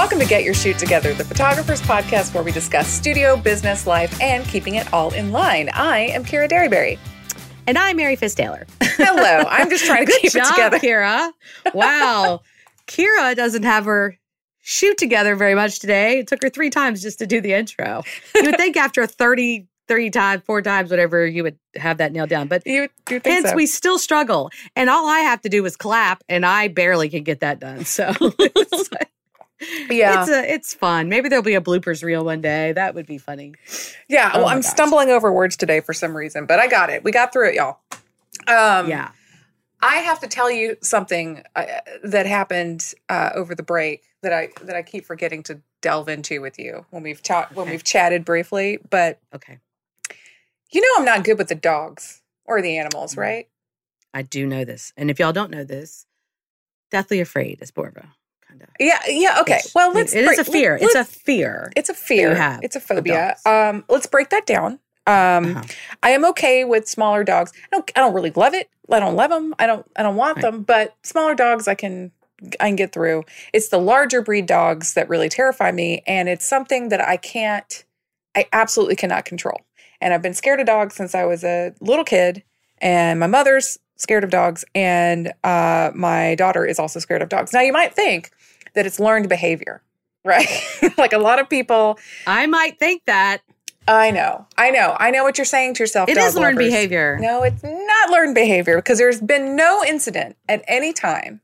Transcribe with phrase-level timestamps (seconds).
[0.00, 4.18] Welcome to Get Your Shoot Together, the photographer's podcast where we discuss studio, business, life,
[4.18, 5.68] and keeping it all in line.
[5.74, 6.98] I am Kira Derryberry.
[7.66, 8.66] And I'm Mary Fisk Taylor.
[8.82, 9.44] Hello.
[9.46, 10.78] I'm just trying to keep job, it together.
[10.78, 11.32] Kira.
[11.74, 12.40] Wow.
[12.86, 14.16] Kira doesn't have her
[14.62, 16.20] shoot together very much today.
[16.20, 18.02] It took her three times just to do the intro.
[18.34, 22.30] You would think after 30, 30 times, four times, whatever, you would have that nailed
[22.30, 22.48] down.
[22.48, 23.54] But You, you think hence so?
[23.54, 24.50] we still struggle.
[24.74, 27.84] And all I have to do is clap, and I barely can get that done.
[27.84, 28.14] So
[29.90, 30.22] yeah.
[30.22, 31.08] it's, a, it's fun.
[31.08, 32.72] Maybe there'll be a bloopers reel one day.
[32.72, 33.54] That would be funny.
[34.08, 34.30] yeah.
[34.34, 34.70] oh Well, I'm gosh.
[34.70, 37.04] stumbling over words today for some reason, but I got it.
[37.04, 37.78] We got through it, y'all.
[38.48, 39.10] Um, yeah.
[39.82, 41.64] I have to tell you something uh,
[42.04, 46.42] that happened uh, over the break that I that I keep forgetting to delve into
[46.42, 47.72] with you when we've talked when Okay.
[47.72, 48.78] we've chatted briefly.
[48.90, 49.58] But Okay.
[50.70, 53.18] you know, I'm not good with the dogs or the animals, Mm.
[53.18, 53.48] right?
[54.12, 54.92] I do know this.
[54.98, 56.04] And if y'all don't know this,
[56.90, 58.08] Deathly Afraid is Borva,
[58.60, 58.74] kind of.
[58.78, 59.40] Yeah, yeah.
[59.40, 59.60] Okay.
[59.74, 60.14] Well, let's.
[60.14, 60.72] It is a fear.
[60.74, 61.72] let- It's a fear.
[61.76, 62.34] It's a fear.
[62.34, 63.36] have It's a phobia.
[63.46, 64.78] Um, let's break that down.
[65.06, 65.62] Um, Uh-huh.
[66.02, 67.52] I am okay with smaller dogs.
[67.56, 67.90] I don't.
[67.96, 68.68] I don't really love it.
[68.90, 69.54] I don't love them.
[69.58, 69.86] I don't.
[69.96, 70.42] I don't want Right.
[70.42, 70.62] them.
[70.62, 72.12] But smaller dogs, I can.
[72.58, 73.24] I can get through.
[73.52, 77.84] It's the larger breed dogs that really terrify me, and it's something that I can't.
[78.34, 79.60] I absolutely cannot control.
[80.00, 82.42] And I've been scared of dogs since I was a little kid.
[82.78, 87.52] And my mother's scared of dogs, and uh, my daughter is also scared of dogs.
[87.52, 88.30] Now you might think
[88.74, 89.82] that it's learned behavior,
[90.24, 90.48] right?
[90.98, 93.42] like a lot of people I might think that.
[93.88, 94.46] I know.
[94.56, 94.96] I know.
[94.98, 96.08] I know what you're saying to yourself.
[96.08, 96.70] It is learned lovers.
[96.70, 97.18] behavior.
[97.20, 101.40] No, it's not learned behavior because there's been no incident at any time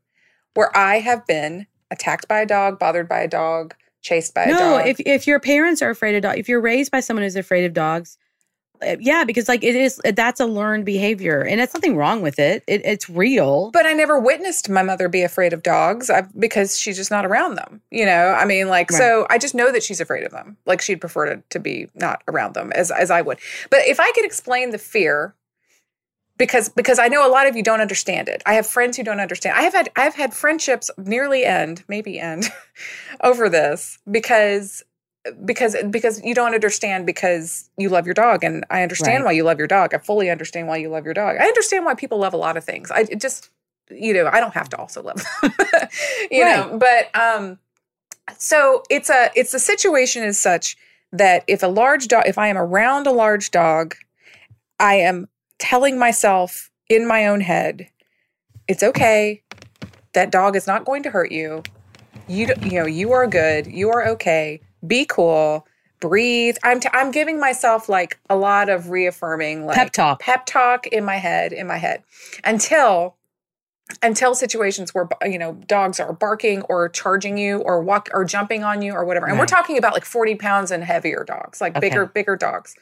[0.55, 4.51] where I have been attacked by a dog, bothered by a dog, chased by a
[4.51, 4.59] dog.
[4.59, 7.37] No, if if your parents are afraid of dogs, if you're raised by someone who's
[7.37, 8.19] afraid of dogs,
[8.83, 12.23] Uh, yeah, because like it is uh, that's a learned behavior, and it's nothing wrong
[12.23, 12.63] with it.
[12.67, 13.71] it it's real.
[13.71, 17.57] but I never witnessed my mother be afraid of dogs because she's just not around
[17.57, 17.81] them.
[17.91, 20.57] You know, I mean, like, so I just know that she's afraid of them.
[20.67, 23.39] Like, she'd prefer to, to be not around them as, as I would.
[23.71, 25.35] But if I could explain the fear,
[26.39, 28.43] because because I know a lot of you don't understand it.
[28.47, 29.57] I have friends who don't understand.
[29.57, 32.51] I have had I've had friendships nearly end, maybe end,
[33.23, 34.83] over this because
[35.45, 39.27] because because you don't understand because you love your dog and I understand Right.
[39.27, 39.95] why you love your dog.
[39.95, 41.37] I fully understand why you love your dog.
[41.41, 42.91] I understand why people love a lot of things.
[42.91, 43.51] I just
[43.91, 45.53] you know, I don't have to also love them.
[46.31, 47.59] you know, but um
[48.39, 50.77] so it's a it's the situation is such
[51.13, 53.95] that if a large dog if I am around a large dog,
[54.81, 55.29] I am
[55.59, 57.89] telling myself in my own head,
[58.69, 59.43] it's okay.
[60.15, 61.63] That dog is not going to hurt you.
[62.29, 63.67] You you know, you are good.
[63.67, 64.61] You are okay.
[64.87, 65.67] Be cool.
[66.01, 66.57] Breathe.
[66.63, 70.21] I'm t- I'm giving myself like a lot of reaffirming like Pep talk.
[70.21, 72.03] pep talk in my head in my head
[72.45, 73.17] until
[74.03, 78.63] until situations where you know dogs are barking or charging you or walk or jumping
[78.65, 81.77] on you or whatever and we're talking about like 40 pounds and heavier dogs like
[81.77, 81.89] Okay.
[81.89, 82.75] bigger bigger dogs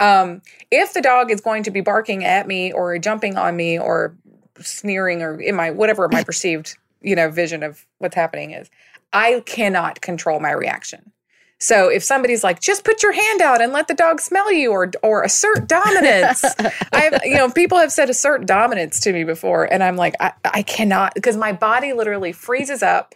[0.00, 3.78] um if the dog is going to be barking at me or jumping on me
[3.78, 4.16] or
[4.60, 8.68] sneering or in my whatever my perceived you know vision of what's happening is
[9.12, 11.12] i cannot control my reaction
[11.60, 14.70] so if somebody's like just put your hand out and let the dog smell you
[14.72, 16.42] or or assert dominance
[16.92, 20.32] I've, you know, people have said assert dominance to me before, and I'm like, I,
[20.44, 23.14] I cannot because my body literally freezes up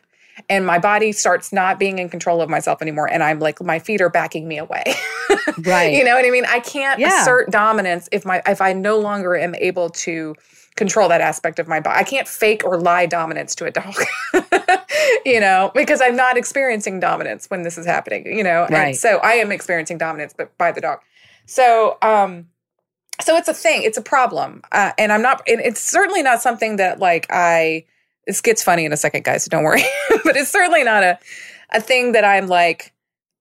[0.49, 3.09] and my body starts not being in control of myself anymore.
[3.11, 4.85] And I'm like, my feet are backing me away.
[5.65, 5.93] Right.
[5.93, 6.45] you know what I mean?
[6.47, 7.23] I can't Yeah.
[7.23, 10.35] assert dominance if my if I no longer am able to
[10.77, 11.99] control that aspect of my body.
[11.99, 13.95] I can't fake or lie dominance to a dog.
[15.25, 18.67] you know, because I'm not experiencing dominance when this is happening, you know.
[18.71, 21.01] And so I am experiencing dominance but by the dog.
[21.47, 22.49] So um
[23.21, 26.43] so it's a thing it's a problem uh, and i'm not and it's certainly not
[26.43, 27.85] something that like i
[28.27, 29.83] this gets funny in a second guys so don't worry
[30.25, 31.19] but it's certainly not a
[31.73, 32.93] a thing that i'm like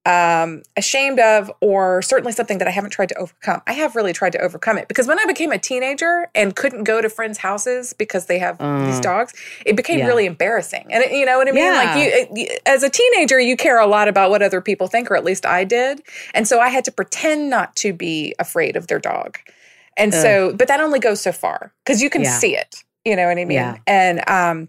[0.05, 3.61] um ashamed of or certainly something that i haven't tried to overcome.
[3.65, 6.83] I have really tried to overcome it because when i became a teenager and couldn't
[6.83, 9.33] go to friends houses because they have these Uh, dogs
[9.65, 10.07] it became yeah.
[10.07, 10.87] really embarrassing.
[10.89, 11.71] And it, you know what i mean?
[11.73, 12.03] Like Yeah.
[12.03, 15.09] you, it- you as a teenager you care a lot about what other people think
[15.09, 16.01] or at least i did.
[16.33, 19.37] And so i had to pretend not to be afraid of their dog.
[19.95, 22.37] And so but that only goes so far because you can Yeah.
[22.39, 22.75] see it.
[23.05, 23.79] You know what i mean?
[23.87, 24.67] And um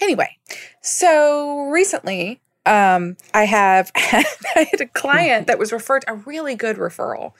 [0.00, 0.36] anyway
[0.82, 6.76] so recently um i have i had a client that was referred a really good
[6.76, 7.32] referral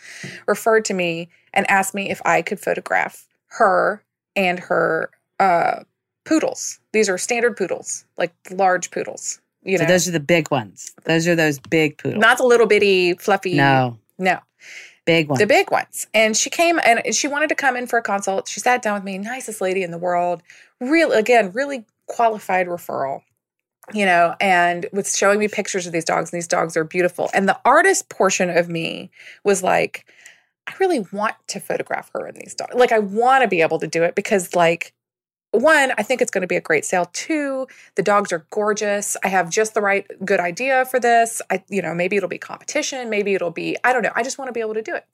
[0.47, 4.03] referred to me and asked me if i could photograph her
[4.35, 5.81] and her uh
[6.25, 10.51] poodles these are standard poodles like large poodles you so know those are the big
[10.51, 10.93] ones.
[11.05, 12.21] Those are those big poodles.
[12.21, 14.41] not the little bitty fluffy no, no
[15.05, 15.41] big ones.
[15.41, 16.07] the big ones.
[16.15, 18.49] And she came and she wanted to come in for a consult.
[18.49, 20.43] She sat down with me, nicest lady in the world,
[20.81, 23.23] real again, really qualified referral.
[23.93, 27.31] You know, and was showing me pictures of these dogs, and these dogs are beautiful.
[27.35, 29.11] And the artist portion of me
[29.45, 30.07] was like,
[30.67, 32.75] I really want to photograph her and these dogs.
[32.75, 34.93] Like, I want to be able to do it because, like,
[35.51, 37.11] one, I think it's going to be a great sale.
[37.13, 37.67] Two,
[37.97, 39.17] the dogs are gorgeous.
[39.23, 41.43] I have just the right good idea for this.
[41.51, 43.11] I, you know, maybe it'll be competition.
[43.11, 44.13] Maybe it'll be, I don't know.
[44.15, 45.05] I just want to be able to do it.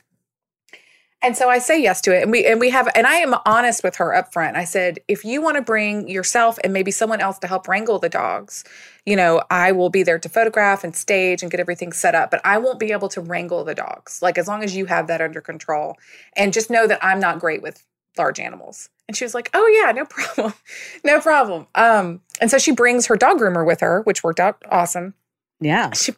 [1.20, 2.23] And so I say yes to it.
[2.23, 4.56] And we and we have and I am honest with her up front.
[4.56, 7.99] I said, if you want to bring yourself and maybe someone else to help wrangle
[7.99, 8.62] the dogs,
[9.05, 12.31] you know, I will be there to photograph and stage and get everything set up,
[12.31, 14.23] but I won't be able to wrangle the dogs.
[14.23, 15.97] Like as long as you have that under control.
[16.37, 17.85] And just know that I'm not great with
[18.17, 18.88] large animals.
[19.09, 20.55] And she was like, "Oh yeah, no problem.
[21.05, 24.62] no problem." Um and so she brings her dog groomer with her, which worked out
[24.70, 25.15] awesome.
[25.61, 25.93] Yeah.
[25.93, 26.12] She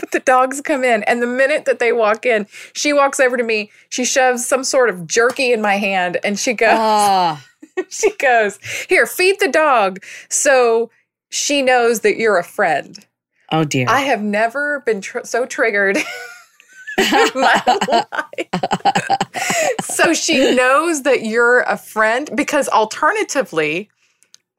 [0.00, 1.02] but the dogs come in.
[1.04, 3.70] And the minute that they walk in she walks over to me.
[3.88, 7.42] She shoves some sort of jerky in my hand and she goes Oh,
[7.88, 8.58] she goes
[8.88, 10.90] here feed the dog so
[11.30, 13.04] she knows that you're a friend.
[13.52, 13.86] Oh dear.
[13.88, 15.96] i have never been tr- so triggered
[16.98, 19.78] in my life.
[19.82, 23.90] So she knows that you're a friend because alternatively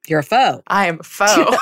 [0.07, 0.61] You're a foe.
[0.67, 1.55] i am a foe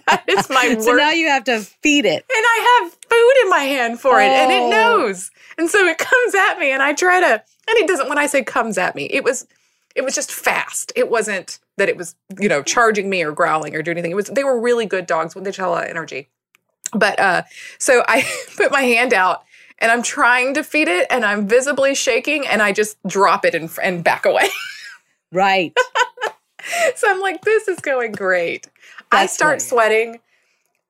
[0.08, 0.78] that is my work.
[0.84, 2.24] So now you have to feed it.
[2.28, 4.70] and I have food in my hand for it, and it Oh.
[4.70, 5.30] knows.
[5.58, 7.26] And so it comes at me, and I try to.
[7.68, 8.08] And it doesn't.
[8.08, 9.46] When I say comes at me, it was,
[9.94, 10.92] it was just fast.
[10.94, 14.12] It wasn't that it was, you know, charging me or growling or doing anything.
[14.12, 14.26] It was.
[14.26, 15.34] They were really good dogs.
[15.34, 16.28] When They had a lot of energy.
[16.92, 17.42] But uh,
[17.78, 18.24] so I
[18.56, 19.42] put my hand out.
[19.78, 23.54] And I'm trying to feed it, and I'm visibly shaking, and I just drop it
[23.54, 24.48] and, and back away.
[25.30, 25.76] Right.
[26.94, 28.68] so I'm like, this is going great.
[29.16, 29.62] I start great.
[29.62, 30.20] sweating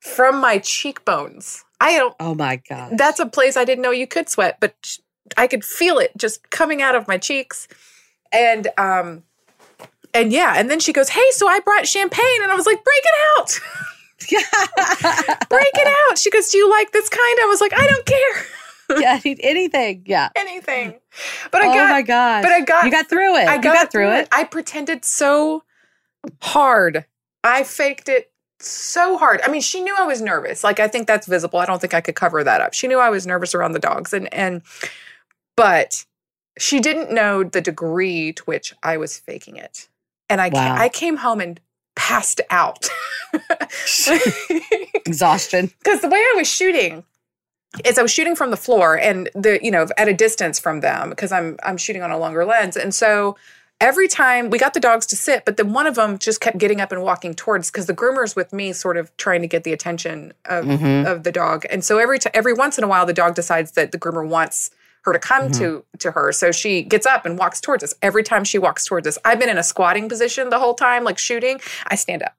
[0.01, 1.65] from my cheekbones.
[1.81, 2.97] I don't Oh my God.
[2.97, 4.99] that's a place I didn't know you could sweat, but
[5.37, 7.69] I could feel it just coming out of my cheeks.
[8.33, 9.23] And um
[10.15, 12.83] and yeah, and then she goes, "Hey, so I brought champagne." And I was like,
[12.83, 13.61] "Break it out.
[14.31, 15.37] Yeah.
[15.51, 18.07] Break it out." She goes, "Do you like this kind?" I was like, "I don't
[18.07, 18.99] care.
[19.01, 20.05] yeah, anything.
[20.07, 20.31] Yeah.
[20.35, 20.95] Anything."
[21.51, 22.43] But I oh got Oh my God.
[22.43, 23.47] but I got you got through it.
[23.49, 24.29] I you got through it.
[24.33, 25.65] I pretended so
[26.41, 27.05] hard.
[27.47, 29.41] I faked it so hard.
[29.45, 30.65] I mean, she knew I was nervous.
[30.65, 31.59] Like I think that's visible.
[31.59, 32.75] I don't think I could cover that up.
[32.75, 34.63] She knew I was nervous around the dogs and and
[35.57, 36.05] but
[36.59, 39.89] she didn't know the degree to which I was faking it.
[40.29, 40.77] And I Wow.
[40.77, 41.61] I came home and
[41.95, 42.89] passed out.
[45.07, 45.71] Exhaustion.
[45.79, 47.05] because the way I was shooting
[47.85, 50.81] is I was shooting from the floor and the you know at a distance from
[50.81, 53.37] them because I'm I'm shooting on a longer lens and so
[53.81, 56.57] every time we got the dogs to sit but then one of them just kept
[56.59, 59.65] getting up and walking towards because the groomer's with me sort of trying to get
[59.65, 61.07] the attention of Mhm.
[61.07, 63.73] of the dog and so every t- every once in a while the dog decides
[63.73, 64.71] that the groomer wants
[65.03, 68.23] her to come to to her so she gets up and walks towards us every
[68.23, 71.19] time she walks towards us I've been in a squatting position the whole time like
[71.19, 72.35] shooting I stand up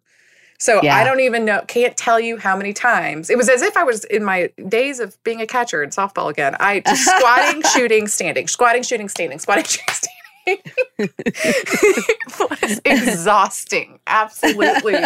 [0.60, 0.96] so Yeah.
[0.98, 3.30] I don't even know, can't tell you how many times.
[3.30, 6.32] It was as if I was in my days of being a catcher in softball
[6.32, 6.56] again.
[6.60, 10.17] I just squatting, shooting, standing, squatting, shooting, standing, squatting, shooting, standing.
[10.48, 15.04] It was exhausting, absolutely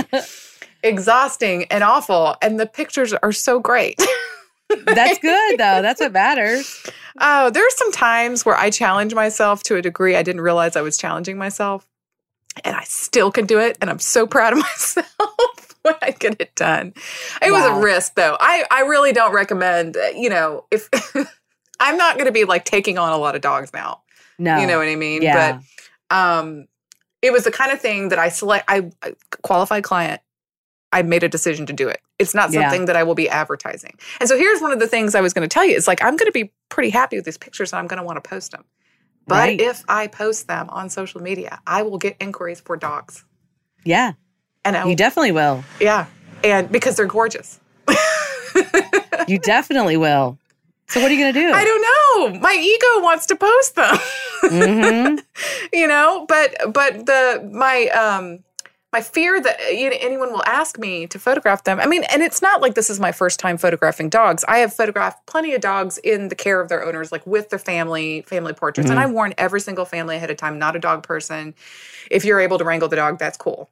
[0.83, 2.35] exhausting and awful.
[2.41, 4.01] And the pictures are so great.
[4.85, 5.81] That's good though.
[5.81, 6.85] That's what matters.
[7.19, 10.75] Oh, there are some times where I challenge myself to a degree I didn't realize
[10.75, 11.87] I was challenging myself.
[12.63, 13.77] And I still can do it.
[13.81, 16.93] And I'm so proud of myself when I get it done.
[17.41, 18.37] It was a risk though.
[18.39, 20.89] I, I really don't recommend, uh, you know, if
[21.79, 24.01] I'm not going to be like taking on a lot of dogs now.
[24.41, 24.57] No.
[24.59, 25.21] You know what I mean?
[25.21, 25.59] Yeah.
[26.09, 26.65] But um,
[27.21, 30.21] it was the kind of thing that I select, I I- qualified client.
[30.93, 32.01] I made a decision to do it.
[32.19, 32.63] It's not Yeah.
[32.63, 33.97] something that I will be advertising.
[34.19, 35.75] And so here's one of the things I was going to tell you.
[35.77, 38.03] It's like I'm going to be pretty happy with these pictures and I'm going to
[38.03, 38.65] want to post them.
[39.27, 39.61] But Right.
[39.61, 43.23] if I post them on social media, I will get inquiries for dogs.
[43.85, 44.13] yeah.
[44.65, 45.63] And I, You definitely will.
[45.79, 46.05] yeah,
[46.43, 47.59] and because they're gorgeous.
[49.27, 50.37] You definitely will.
[50.91, 51.53] So what are you gonna do?
[51.53, 52.39] I don't know.
[52.41, 53.97] My ego wants to post them.
[54.41, 55.15] hmm
[55.73, 58.39] you know, but but the my um
[58.91, 61.79] my fear that you know, anyone will ask me to photograph them.
[61.79, 64.43] I mean, and it's not like this is my first time photographing dogs.
[64.49, 67.59] I have photographed plenty of dogs in the care of their owners, like with their
[67.59, 68.89] family, family portraits.
[68.89, 71.53] And I warn every single family ahead of time, not a dog person.
[72.09, 73.69] If you're able to wrangle the dog, that's cool.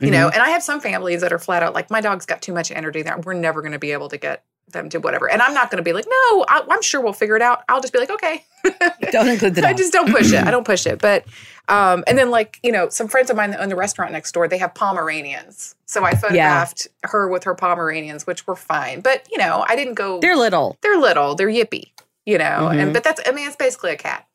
[0.00, 2.42] You know, and I have some families that are flat out like, my dog's got
[2.42, 3.16] too much energy there.
[3.18, 5.30] We're never going to be able to get them to whatever.
[5.30, 7.62] And I'm not going to be like, no, I, I'm sure we'll figure it out.
[7.68, 8.44] I'll just be like, okay.
[9.12, 10.44] Don't include the I just don't push it.
[10.44, 10.98] I don't push it.
[11.00, 11.24] But
[11.68, 14.32] um, and then like you know, some friends of mine that own the restaurant next
[14.32, 15.74] door, they have Pomeranians.
[15.86, 19.00] So I photographed her with her Pomeranians, which were fine.
[19.00, 20.18] But you know, I didn't go.
[20.20, 20.76] They're little.
[20.82, 21.34] they're little.
[21.34, 21.92] They're yippy.
[22.26, 22.82] You know, Mhm.
[22.82, 24.26] and but that's I mean, it's basically a cat.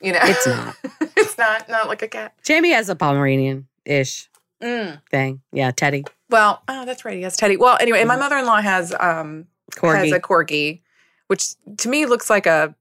[0.00, 0.76] You know, It's not.
[1.16, 2.34] it's not not like a cat.
[2.44, 4.28] Jamie has a Pomeranian ish
[4.62, 5.00] Mm.
[5.10, 5.40] thing.
[5.52, 6.04] Yeah, Teddy.
[6.30, 7.16] Well, oh, that's right.
[7.16, 7.56] He has Teddy.
[7.56, 9.96] Well, anyway, my mother in law has um Corgi.
[9.98, 10.80] has a corgi,
[11.28, 12.74] which to me looks like a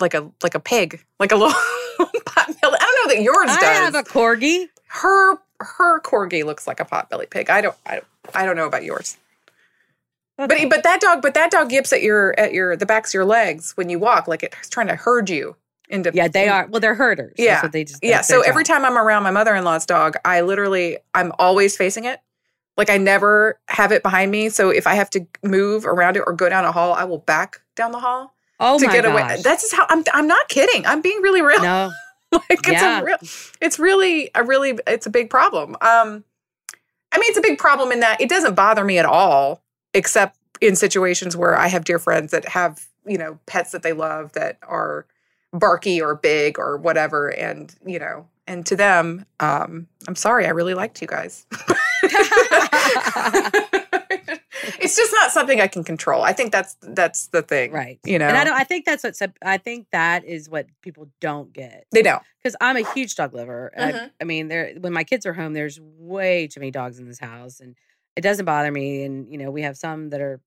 [0.00, 1.52] like a like a pig, like a little
[2.26, 2.78] pot belly.
[2.80, 3.78] I don't know that yours I does.
[3.78, 4.68] have a corgi.
[4.88, 7.50] her her corgi looks like a potbelly pig.
[7.50, 8.04] I don't I don't
[8.34, 9.16] I don't know about yours.
[10.36, 10.64] But Okay.
[10.66, 13.24] but that dog but that dog yips at your at your the backs of your
[13.24, 15.54] legs when you walk like it's trying to herd you
[15.88, 16.66] into yeah, they are.
[16.66, 17.34] Well, they're herders.
[17.38, 17.68] Yeah.
[17.68, 18.02] They just.
[18.02, 22.20] Yeah, so every time I'm around my mother-in-law's dog, I literally I'm always facing it.
[22.76, 24.48] Like I never have it behind me.
[24.48, 27.18] So if I have to move around it or go down a hall, I will
[27.18, 29.12] back down the hall oh to my get gosh.
[29.12, 29.42] away.
[29.42, 30.84] That's just how I'm I'm not kidding.
[30.86, 31.62] I'm being really real.
[31.62, 31.92] no.
[32.32, 33.00] like it's Yeah.
[33.00, 33.16] a real
[33.60, 36.24] it's really a really it's a big problem um
[37.12, 39.62] i mean it's a big problem in that it doesn't bother me at all
[39.92, 43.92] except in situations where i have dear friends that have you know pets that they
[43.92, 45.06] love that are
[45.52, 50.50] barky or big or whatever and you know and to them um i'm sorry i
[50.50, 51.46] really liked you guys
[54.80, 57.98] it's just not something i can control i think that's that's the thing right.
[58.04, 58.54] you know And I don't.
[58.56, 59.14] I think that's what.
[59.44, 63.34] I think that is what people don't get they don't because I'm a huge dog
[63.34, 63.72] lover.
[63.76, 64.10] I, Mhm.
[64.20, 67.18] I mean, there when my kids are home, there's way too many dogs in this
[67.18, 67.74] house, and
[68.16, 69.04] it doesn't bother me.
[69.04, 70.40] And you know, we have some that are,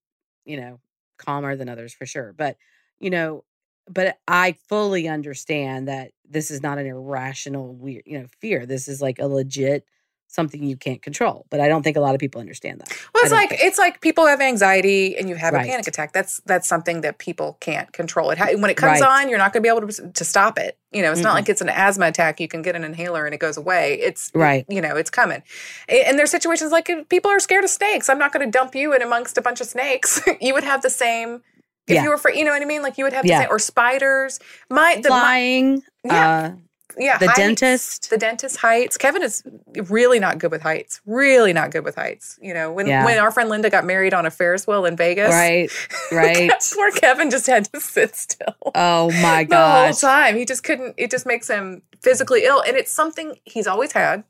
[0.46, 0.80] you know,
[1.18, 2.34] calmer than others for sure.
[2.34, 2.58] But
[3.00, 3.44] you know,
[3.90, 8.66] but I fully understand that this is not an irrational, weird, you know, fear.
[8.66, 9.86] This is like a legit
[10.28, 11.46] something you can't control.
[11.50, 12.90] But I don't think a lot of people understand that.
[13.14, 15.66] Well, it's like think- it's like people have anxiety and you have Right.
[15.66, 16.14] a panic attack.
[16.14, 18.30] That's that's something that people can't control.
[18.32, 19.22] It ha- when it comes Right.
[19.24, 20.78] on, you're not going to be able to to stop it.
[20.92, 21.36] You know, it's not Mm-mm.
[21.36, 22.40] like it's an asthma attack.
[22.40, 24.00] You can get an inhaler and it goes away.
[24.02, 24.66] It's Right.
[24.70, 25.44] You know, it's coming.
[25.90, 28.10] And there's situations like people are scared of snakes.
[28.10, 30.22] I'm not going to dump you in amongst a bunch of snakes.
[30.42, 31.42] you would have the same.
[31.88, 32.04] If Yeah.
[32.04, 32.82] you were for, you know what I mean?
[32.82, 33.42] Like you would have Yeah.
[33.42, 34.40] same, or spiders.
[34.70, 36.52] My the my, Flying, yeah, uh,
[36.98, 37.38] yeah, the heights.
[37.40, 38.10] dentist.
[38.10, 38.98] the dentist heights.
[38.98, 39.44] Kevin is
[39.88, 41.00] really not good with heights.
[41.06, 42.38] Really not good with heights.
[42.42, 43.06] You know, when Yeah.
[43.06, 45.70] when our friend Linda got married on a Ferris wheel in Vegas, right,
[46.12, 46.52] right.
[46.74, 50.36] Poor Kevin just had to sit still Oh my god, the whole time.
[50.36, 50.96] He just couldn't.
[50.98, 54.24] It just makes him physically ill, and it's something he's always had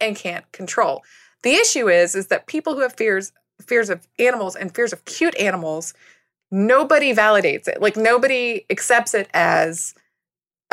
[0.00, 1.02] and can't control.
[1.42, 5.04] The issue is, is that people who have fears fears of animals and fears of
[5.04, 5.94] cute animals,
[6.50, 7.80] nobody validates it.
[7.80, 9.94] Like nobody accepts it as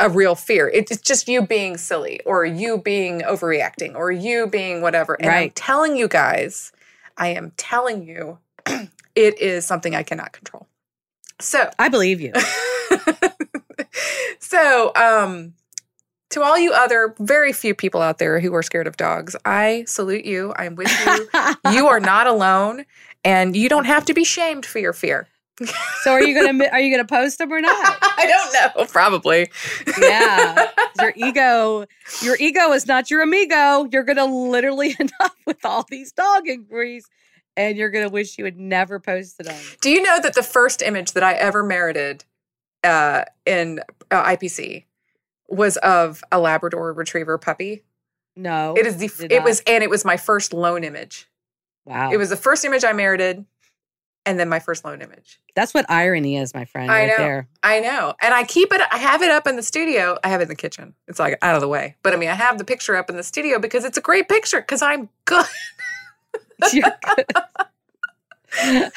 [0.00, 0.68] a real fear.
[0.68, 5.14] It's just you being silly or you being overreacting or you being whatever.
[5.14, 6.72] And I'm telling you guys,
[7.16, 8.38] I am telling you,
[9.14, 10.66] it is something I cannot control.
[11.38, 12.32] So, I believe you.
[14.38, 15.54] so, um,
[16.30, 19.84] to all you other very few people out there who are scared of dogs, I
[19.86, 20.52] salute you.
[20.56, 21.28] I'm with you.
[21.72, 22.84] you are not alone,
[23.24, 25.28] and you don't have to be shamed for your fear.
[26.02, 27.72] So are you gonna are you gonna post them or not?
[28.02, 28.84] I don't know.
[28.86, 29.50] Probably.
[30.00, 30.68] Yeah.
[31.00, 31.86] Your ego,
[32.22, 33.88] your ego is not your amigo.
[33.90, 37.06] You're gonna literally end up with all these dog inquiries,
[37.56, 39.62] and you're gonna wish you had never posted them.
[39.80, 42.24] Do you know that the first image that I ever merited
[42.84, 44.84] uh, in uh, IPC
[45.48, 47.82] was of a Labrador Retriever puppy?
[48.36, 49.06] No, It is the.
[49.30, 49.44] It not.
[49.44, 51.28] was, and it was my first loan image.
[51.86, 52.10] wow.
[52.12, 53.46] It was the first image I merited,
[54.26, 55.40] and then my first loan image.
[55.54, 56.90] That's what irony is, my friend.
[56.90, 57.16] I right know.
[57.16, 57.48] there.
[57.62, 58.14] I know.
[58.20, 60.18] And I keep it, I have it up in the studio.
[60.22, 60.94] I have it in the kitchen.
[61.08, 61.96] It's like out of the way.
[62.02, 64.28] But I mean, I have the picture up in the studio because it's a great
[64.28, 65.46] picture because I'm good.
[66.72, 67.26] You're good.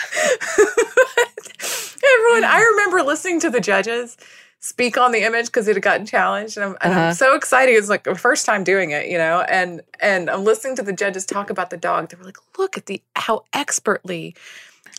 [2.04, 4.18] Everyone, I remember listening to the judges
[4.60, 6.58] speak on the image because it had gotten challenged.
[6.58, 7.02] And, I'm, and Uh-huh.
[7.08, 7.74] I'm so excited.
[7.74, 10.94] It's like the first time doing it, you know, and, and I'm listening to the
[10.94, 12.10] judges talk about the dog.
[12.10, 14.36] They were like, look at the, how expertly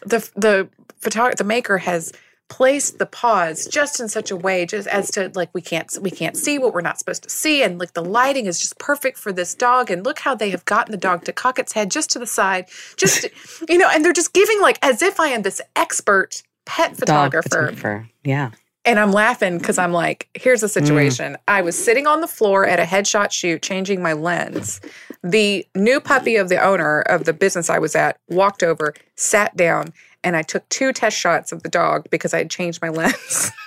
[0.07, 0.69] the, the
[1.00, 2.12] photographer, the maker has
[2.49, 6.11] placed the paws just in such a way just as to like we can't we
[6.11, 9.17] can't see what we're not supposed to see and like the lighting is just perfect
[9.17, 11.91] for this dog and look how they have gotten the dog to cock its head
[11.91, 13.26] just to the side just
[13.69, 17.49] you know and they're just giving like as if i am this expert pet photographer
[17.49, 18.09] photographer.
[18.23, 18.50] Yeah.
[18.85, 20.71] and i'm laughing because i'm like here's the mm.
[20.71, 24.83] situation i was sitting on the floor at a headshot shoot changing my lens
[25.25, 29.57] the new puppy of the owner of the business i was at walked over sat
[29.57, 32.90] down and i took two test shots of the dog because i had changed my
[32.90, 33.50] lens.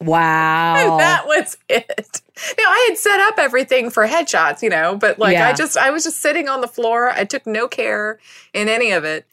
[0.00, 0.74] Wow.
[0.76, 2.20] and that was it.
[2.58, 5.90] Now i had set up everything for headshots you know but like i just i
[5.90, 7.10] was just sitting on the floor.
[7.10, 8.18] I took no care
[8.52, 9.26] in any of it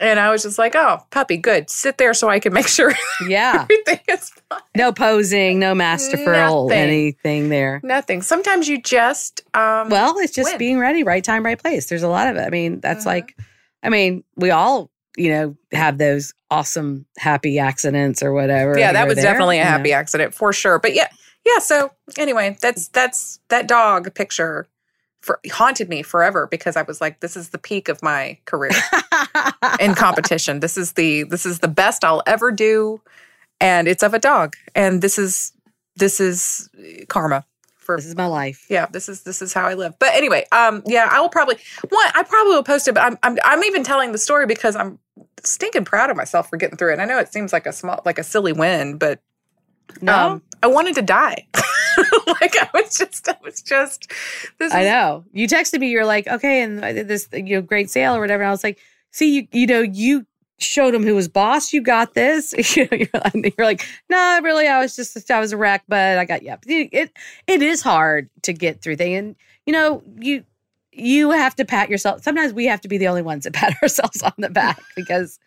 [0.00, 2.92] and i was just like oh puppy good sit there so i can make sure
[3.28, 3.62] yeah.
[3.70, 6.78] everything is fine No posing, no master furl, Nothing.
[6.82, 7.80] anything there.
[7.84, 10.58] nothing sometimes you just um Well, it's just Win.
[10.58, 11.86] being ready, right time, right place.
[11.86, 12.40] There's a lot of it.
[12.40, 13.08] I mean, that's Mhm.
[13.08, 13.36] like,
[13.82, 18.76] I mean, we all, you know, have those awesome happy accidents or whatever.
[18.78, 19.70] yeah that was there, definitely a you know.
[19.70, 21.06] happy accident for sure but yeah
[21.46, 24.66] yeah so anyway that's that's that dog picture
[25.20, 28.70] for haunted me forever because I was like, this is the peak of my career
[29.80, 30.60] in competition.
[30.60, 33.00] This is the this is the best I'll ever do,
[33.60, 34.56] and it's of a dog.
[34.74, 35.52] And this is
[35.96, 36.68] this is
[37.08, 37.44] karma
[37.76, 38.66] for this is my life.
[38.68, 38.86] yeah.
[38.86, 39.98] This is this is how I live.
[39.98, 41.56] But anyway, um, yeah, I will probably
[41.88, 42.06] one.
[42.14, 44.98] I probably will post it, but I'm I'm I'm even telling the story because I'm
[45.42, 46.92] stinking proud of myself for getting through it.
[46.94, 49.20] And I know it seems like a small like a silly win, but
[50.00, 51.46] No, um, I wanted to die.
[52.40, 54.10] like I was just, I was just.
[54.58, 55.24] This I know.
[55.32, 55.90] You texted me.
[55.90, 58.42] You're like, okay, and I did this, you know, great sale or whatever.
[58.42, 58.78] And I was like,
[59.10, 60.26] see, you, you know, you
[60.58, 61.72] showed him who was boss.
[61.72, 62.52] You got this.
[62.76, 65.84] You know, you're, like- you're like, no, really, I was just, I was a wreck,
[65.88, 66.56] but I got you.
[66.66, 67.12] It, it,
[67.46, 70.44] it is hard to get through things, and you know, you.
[70.92, 72.24] You have to pat yourself.
[72.24, 75.38] Sometimes we have to be the only ones that pat ourselves on the back because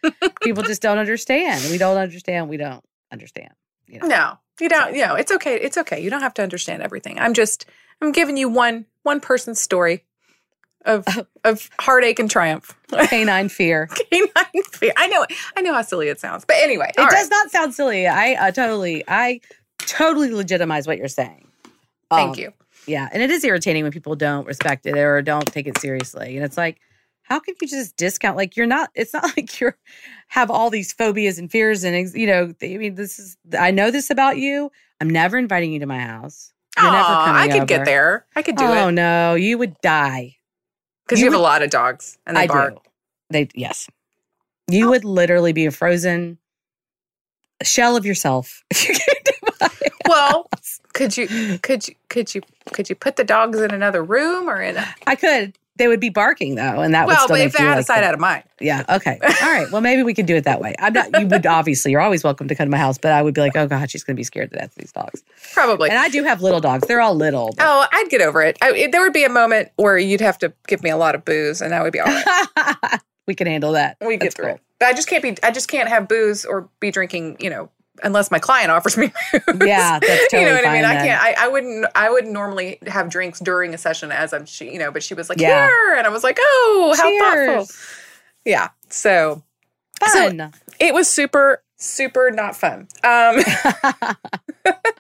[0.41, 1.61] people just don't understand.
[1.69, 2.47] We don't understand.
[2.47, 3.51] We don't understand.
[3.85, 4.07] You know?
[4.07, 4.95] No, you don't.
[4.95, 5.55] You know, it's okay.
[5.55, 5.99] It's okay.
[6.01, 7.19] You don't have to understand everything.
[7.19, 7.65] I'm just,
[8.01, 10.03] I'm giving you one one person's story
[10.85, 11.05] of
[11.43, 12.77] of heartache and triumph.
[13.09, 13.87] Canine fear.
[13.87, 14.93] Canine fear.
[14.97, 15.25] I know.
[15.57, 17.27] I know how silly it sounds, but anyway, It does right.
[17.31, 18.07] not sound silly.
[18.07, 19.41] I uh, totally, I
[19.79, 21.47] totally legitimize what you're saying.
[22.11, 22.53] Thank Um, you.
[22.85, 26.35] Yeah, and it is irritating when people don't respect it or don't take it seriously.
[26.35, 26.79] And it's like,
[27.23, 28.37] how can you just discount?
[28.37, 28.89] Like you're not.
[28.95, 29.77] It's not like you're
[30.27, 32.53] have all these phobias and fears and you know.
[32.61, 33.37] I mean, this is.
[33.57, 34.71] I know this about you.
[35.01, 36.53] I'm never inviting you to my house.
[36.77, 37.65] You're never coming I could over.
[37.65, 38.25] get there.
[38.35, 40.37] I could do oh it oh no, you would die.
[41.05, 42.75] because you you, have would- a lot of dogs and they I bark.
[42.75, 42.79] do.
[43.29, 43.87] They yes,
[44.69, 44.89] you oh.
[44.91, 46.37] would literally be a frozen
[47.63, 49.69] shell of yourself if you came to my
[50.07, 50.49] Well,
[50.93, 54.61] could you could you could you could you put the dogs in another room or
[54.61, 54.77] in?
[54.77, 55.57] A, I could.
[55.75, 57.79] They would be barking though, and that would well, still but make if they're out
[57.79, 58.43] of sight, out of mind.
[58.59, 58.83] Yeah.
[58.87, 59.17] Okay.
[59.23, 59.71] All right.
[59.71, 60.75] Well, maybe we could do it that way.
[60.77, 61.19] I'm not.
[61.19, 61.91] You would obviously.
[61.91, 63.89] You're always welcome to come to my house, but I would be like, oh god,
[63.89, 65.23] she's going to be scared to death of these dogs.
[65.53, 65.89] Probably.
[65.89, 66.87] And I do have little dogs.
[66.87, 67.53] They're all little.
[67.57, 68.57] but- Oh, I'd get over it.
[68.61, 68.91] I, it.
[68.91, 71.59] There would be a moment where you'd have to give me a lot of booze,
[71.59, 72.99] and that would be all right.
[73.27, 73.97] we can handle that.
[73.99, 74.55] we get through cool.
[74.55, 74.61] it.
[74.79, 75.35] But I just can't be.
[75.41, 77.37] I just can't have booze or be drinking.
[77.39, 77.69] You know,
[78.01, 79.11] unless my client offers me.
[79.31, 79.41] booze.
[79.67, 80.83] Yeah, that's totally you know what I mean.
[80.83, 81.21] fine I can't.
[81.23, 81.85] I, I wouldn't.
[81.95, 84.45] I would normally have drinks during a session as I'm.
[84.45, 85.67] She, you know, but she was like Yeah.
[85.67, 87.75] here, and I was like, oh, how thoughtful.
[88.45, 88.69] Yeah.
[88.89, 89.43] So
[90.01, 90.51] Fun.
[90.79, 92.87] it was super super not fun.
[93.03, 93.43] Um,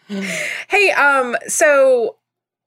[0.67, 2.17] hey, um, so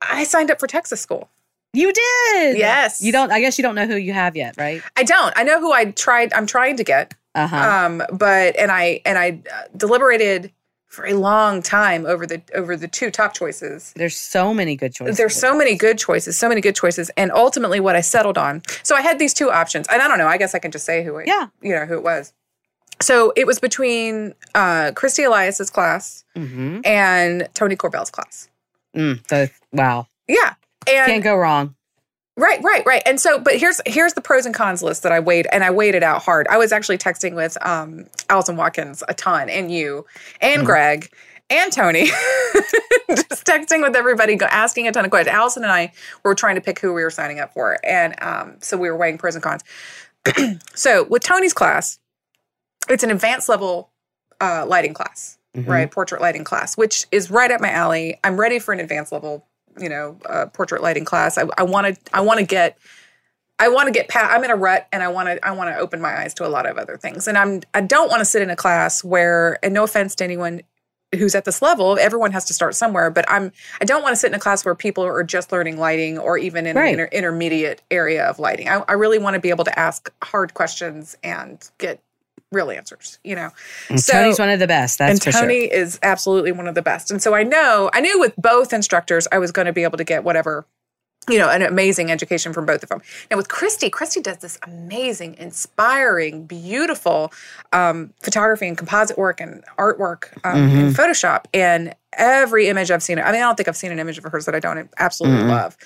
[0.00, 1.28] I signed up for Texas school.
[1.72, 2.56] you did.
[2.58, 3.02] Yes.
[3.02, 3.30] You don't.
[3.30, 4.82] I guess you don't know who you have yet, right?
[4.96, 5.32] I don't.
[5.36, 6.32] I know who I tried.
[6.32, 7.14] I'm trying to get.
[7.36, 7.56] Uh huh.
[7.56, 10.52] Um, but and I and I uh, deliberated
[10.86, 13.92] for a long time over the over the two top choices.
[13.96, 15.16] There's so many good choices.
[15.18, 18.62] There's so many good choices, so many good choices, and ultimately what I settled on.
[18.82, 20.26] So I had these two options, and I don't know.
[20.28, 21.48] I guess I can just say who I, Yeah.
[21.60, 22.32] you know, who it was.
[23.02, 26.80] So it was between uh, Christy Elias's class Mm-hmm.
[26.84, 28.48] and Tony Corbell's class.
[28.96, 30.06] Mm, so, wow.
[30.28, 30.54] Yeah,
[30.88, 31.74] and Can't go wrong.
[32.38, 33.02] Right, right, right.
[33.06, 35.70] And so, but here's here's the pros and cons list that I weighed, and I
[35.70, 36.46] weighed it out hard.
[36.48, 40.04] I was actually texting with um, Allison Watkins a ton, and you,
[40.42, 40.66] and Mhm.
[40.66, 41.10] Greg,
[41.48, 42.06] and Tony,
[43.08, 45.34] just texting with everybody, asking a ton of questions.
[45.34, 45.92] Allison and I
[46.24, 48.96] were trying to pick who we were signing up for, and um, so we were
[48.98, 49.62] weighing pros and cons.
[50.74, 51.98] so with Tony's class,
[52.90, 53.90] it's an advanced level
[54.42, 55.66] uh, lighting class, Mhm.
[55.68, 55.90] right?
[55.90, 58.20] Portrait lighting class, which is right up my alley.
[58.22, 59.46] I'm ready for an advanced level,
[59.78, 61.38] you know, uh, portrait lighting class.
[61.38, 62.78] I want to, I want to get,
[63.58, 64.32] I want to get past.
[64.32, 66.46] I'm in a rut, and I want to, I want to open my eyes to
[66.46, 67.26] a lot of other things.
[67.26, 70.24] And I'm, I don't want to sit in a class where, and no offense to
[70.24, 70.62] anyone
[71.14, 73.10] who's at this level, everyone has to start somewhere.
[73.10, 75.78] But I'm, I don't want to sit in a class where people are just learning
[75.78, 76.88] lighting, or even in Right.
[76.88, 78.68] an inter- intermediate area of lighting.
[78.68, 82.02] I, I really want to be able to ask hard questions and get
[82.52, 83.18] real answers.
[83.24, 83.50] You know.
[83.88, 84.98] And So- Tony's one of the best.
[84.98, 85.78] That's and Tony sure.
[85.78, 87.10] is absolutely one of the best.
[87.10, 89.98] And so I know, I knew with both instructors, I was going to be able
[89.98, 90.64] to get whatever,
[91.28, 93.02] you know, an amazing education from both of them.
[93.30, 97.32] Now with Christy, Christy does this amazing, inspiring, beautiful
[97.72, 101.46] um, photography and composite work and artwork um, in Photoshop.
[101.52, 104.24] And every image I've seen, I mean, I don't think I've seen an image of
[104.24, 105.48] hers that I don't absolutely Mhm.
[105.48, 105.76] love.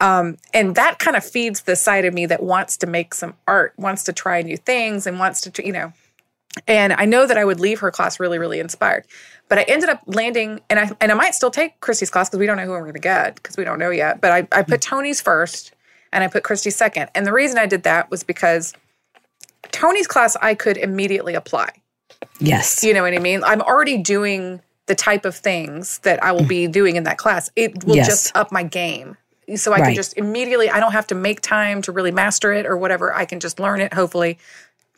[0.00, 3.34] Um, and that kind of feeds the side of me that wants to make some
[3.48, 5.92] art, wants to try new things, and wants to, you know,
[6.66, 9.04] and I know that I would leave her class really, really inspired.
[9.48, 12.38] But I ended up landing, and I and I might still take Christy's class because
[12.38, 14.20] we don't know who we're going to get because we don't know yet.
[14.20, 14.82] But I, I put mm.
[14.82, 15.72] Tony's first,
[16.12, 17.10] and I put Christy second.
[17.14, 18.74] And the reason I did that was because
[19.72, 21.70] Tony's class I could immediately apply.
[22.38, 22.84] Yes.
[22.84, 23.42] You know what I mean?
[23.44, 26.72] I'm already doing the type of things that I will be mm.
[26.72, 27.50] doing in that class.
[27.56, 28.06] It will Yes.
[28.08, 29.16] just up my game.
[29.56, 32.66] So I can just immediately, I don't have to make time to really master it
[32.66, 33.12] or whatever.
[33.12, 34.38] I can just learn it, hopefully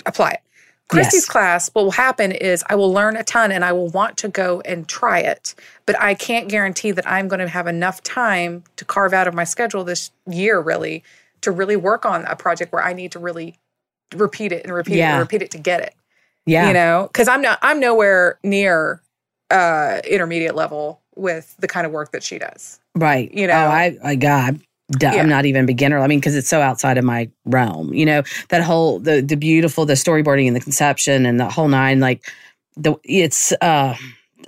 [0.04, 0.40] apply it.
[0.88, 1.28] Christy's Yes.
[1.28, 4.28] class, what will happen is I will learn a ton and I will want to
[4.28, 5.54] go and try it.
[5.86, 9.34] But I can't guarantee that I'm going to have enough time to carve out of
[9.34, 11.02] my schedule this year, really,
[11.40, 13.56] to really work on a project where I need to really
[14.14, 15.94] repeat it and repeat it and repeat it to get it.
[16.44, 16.68] Yeah.
[16.68, 19.00] You know, because I'm not, I'm nowhere near
[19.50, 22.80] uh, intermediate level with the kind of work that she does.
[22.94, 23.32] Right.
[23.32, 23.54] You know?
[23.54, 24.60] oh, I, I God,
[25.00, 25.12] Yeah.
[25.12, 25.98] I'm not even beginner.
[26.00, 27.94] I mean, because it's so outside of my realm.
[27.94, 31.68] You know, that whole the the beautiful the storyboarding and the conception and the whole
[31.68, 32.00] nine.
[32.00, 32.30] Like
[32.76, 33.94] the it's uh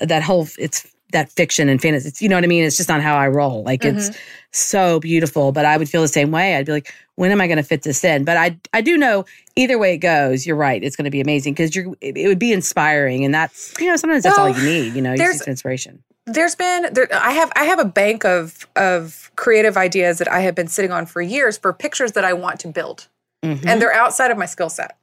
[0.00, 2.08] that whole it's that fiction and fantasy.
[2.08, 2.64] It's, you know what I mean?
[2.64, 3.62] It's just not how I roll.
[3.62, 4.18] Like it's Mm-hmm.
[4.50, 6.56] so beautiful, but I would feel the same way.
[6.56, 8.24] I'd be like, when am I going to fit this in?
[8.24, 9.24] But I I do know
[9.56, 10.82] either way it goes, you're right.
[10.82, 13.86] It's going to be amazing because you're it, it would be inspiring, and that's you
[13.86, 14.94] know sometimes that's all you need.
[14.94, 16.02] You know, you there's- inspiration.
[16.26, 20.40] There's been there i have i have a bank of of creative ideas that i
[20.40, 23.08] have been sitting on for years for pictures that i want to build
[23.44, 23.66] Mhm.
[23.66, 24.96] and they're outside of my skill set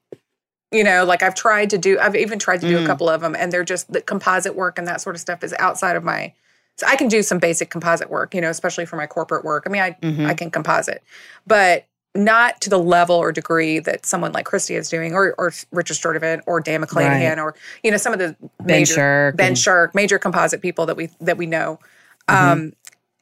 [0.72, 2.84] you know like i've tried to do i've even tried to do Mm.
[2.84, 5.44] a couple of them and they're just the composite work and that sort of stuff
[5.44, 6.34] is outside of my
[6.78, 9.64] so i can do some basic composite work you know especially for my corporate work
[9.68, 10.26] i mean i Mhm.
[10.26, 11.04] i can composite
[11.46, 15.54] but not to the level or degree that someone like Christie is doing, or or
[15.72, 19.48] Richard Sturdevant, or Dan McClanahan, or you know some of the Ben major Shirk Ben
[19.50, 21.80] and- Shirk, major composite people that we that we know.
[22.28, 22.52] Mm-hmm.
[22.52, 22.74] Um,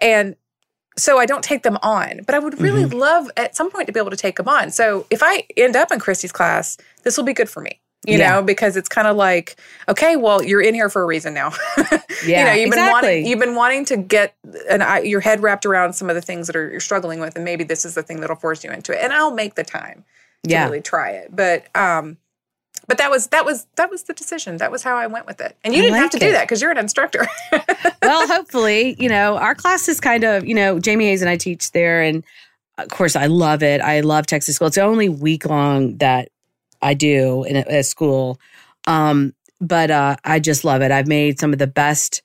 [0.01, 0.35] and
[0.97, 2.97] so I don't take them on, but I would really Mm-hmm.
[2.97, 4.71] love at some point to be able to take them on.
[4.71, 7.79] So if I end up in Christie's class, this will be good for me.
[8.07, 8.35] You Yeah.
[8.35, 9.59] know, because it's kind of like,
[9.89, 11.51] okay, well, you're in here for a reason now.
[11.77, 11.89] yeah,
[12.25, 12.91] you know you've been exactly.
[12.91, 14.35] wanting you've been wanting to get
[14.69, 17.35] an eye- your head wrapped around some of the things that are you're struggling with,
[17.35, 18.99] and maybe this is the thing that'll force you into it.
[19.03, 20.05] And I'll make the time
[20.45, 20.63] to Yeah.
[20.65, 21.35] really try it.
[21.35, 22.15] But um,
[22.87, 24.57] but that was that was that was the decision.
[24.57, 25.57] That was how I went with it.
[25.65, 27.27] And you I didn't have like to do that because you're an instructor.
[28.01, 31.35] well, hopefully, you know, our class is kind of, you know, Jamie Hayes and I
[31.35, 32.01] teach there.
[32.01, 32.23] And
[32.77, 33.81] of course, I love it.
[33.81, 34.67] I love Texas school.
[34.69, 36.29] It's only week long that
[36.81, 38.39] I do in a, school.
[38.87, 40.91] Um, but uh, I just love it.
[40.91, 42.21] I've made some of the best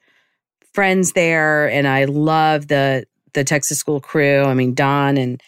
[0.73, 4.43] friends there, and I love the the Texas school crew.
[4.43, 5.43] I mean, Don and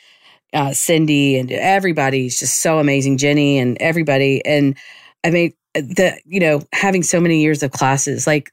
[0.53, 3.19] uh, Cindy and everybody's just so amazing.
[3.19, 4.45] Jenny and everybody.
[4.45, 4.77] And
[5.25, 8.53] I mean, the you know having so many years of classes, like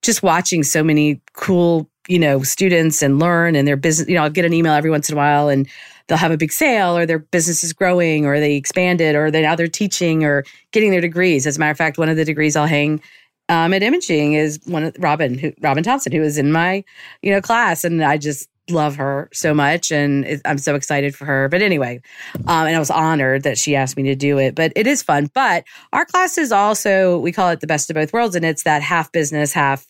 [0.00, 4.08] just watching so many cool you know students and learn and their business.
[4.08, 5.68] You know, I'll get an email every once in a while and.
[6.06, 9.42] They'll have a big sale, or their business is growing, or they expanded, or they
[9.42, 11.46] now they're teaching or getting their degrees.
[11.46, 13.00] As a matter of fact, one of the degrees I'll hang
[13.48, 16.84] um, at imaging is one of Robin, who, Robin Thompson, who is in my,
[17.22, 21.24] you know, class, and I just love her so much, and I'm so excited for
[21.24, 21.48] her.
[21.48, 22.00] But anyway,
[22.46, 24.54] um, and I was honored that she asked me to do it.
[24.54, 25.30] But it is fun.
[25.34, 28.62] But our class is also we call it the best of both worlds, and it's
[28.62, 29.86] that half business, half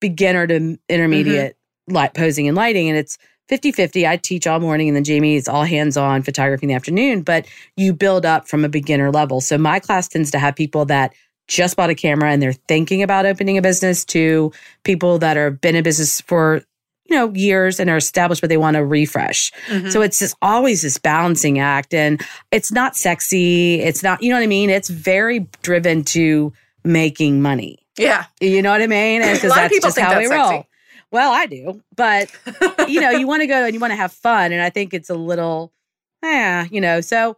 [0.00, 1.56] beginner to intermediate
[1.88, 4.06] light posing and lighting, and it's 50 50.
[4.06, 7.22] I teach all morning, and then Jamie is all hands on photography in the afternoon,
[7.22, 9.40] but you build up from a beginner level.
[9.40, 11.14] So my class tends to have people that
[11.46, 14.50] just bought a camera and they're thinking about opening a business to
[14.82, 16.62] people that are been in business for
[17.04, 19.90] you know years and are established but they want to refresh Mm-hmm.
[19.90, 24.36] so it's just always this balancing act and it's not sexy it's not you know
[24.36, 26.50] what i mean it's very driven to
[26.82, 28.24] making money yeah.
[28.40, 30.28] you know what i mean and A because lot of that's people just how that's
[30.30, 30.68] we roll sexy.
[31.14, 32.30] Well i do but
[32.88, 34.52] you know, you want to go and you want to have fun.
[34.52, 35.72] And I think it's a little,
[36.22, 37.36] yeah, you know, so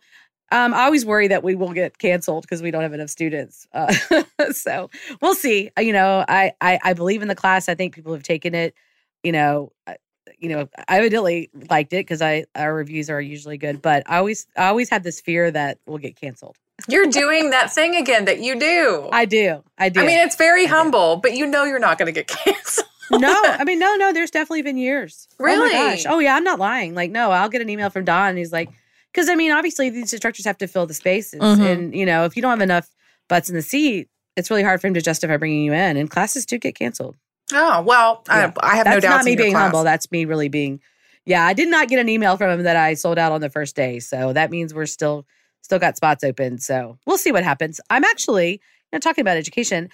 [0.53, 3.67] um, I always worry that we will get canceled because we don't have enough students.
[3.73, 3.93] Uh,
[4.53, 5.71] so we'll see.
[5.77, 7.69] Uh, You know, I, I I believe in the class.
[7.69, 8.75] I think people have taken it.
[9.23, 9.99] You know, I-
[10.39, 13.81] you know, I evidently liked it because I our reviews are usually good.
[13.81, 16.57] But I always I always have this fear that we'll get canceled.
[16.89, 19.09] You're doing that thing again that you do.
[19.13, 19.63] I do.
[19.79, 20.01] I do.
[20.01, 20.73] I mean, it's very do.
[20.75, 22.87] humble, but you know you're not going to get canceled.
[23.11, 24.13] No, I mean, no, no.
[24.13, 25.29] There's definitely been years.
[25.39, 25.73] Oh Really?
[25.73, 26.05] my gosh.
[26.09, 26.95] Oh yeah, I'm not lying.
[26.95, 28.71] Like, no, I'll get an email from Don, and he's like,
[29.13, 31.73] because I mean, obviously these instructors have to fill the spaces, Mhm.
[31.73, 32.89] and you know, if you don't have enough
[33.29, 35.97] butts in the seat, it's really hard for him to justify bringing you in.
[35.97, 37.17] And classes do get canceled.
[37.53, 38.53] Oh well, Yeah.
[38.61, 39.63] I, I have That's no doubts not me being class.
[39.63, 39.85] humble.
[39.85, 40.81] That's me really being.
[41.25, 43.51] Yeah, I did not get an email from him that I sold out on the
[43.51, 45.27] first day, so that means we're still
[45.63, 46.59] still got spots open.
[46.59, 47.81] So we'll see what happens.
[47.91, 48.59] I'm actually you
[48.93, 49.89] know, talking about education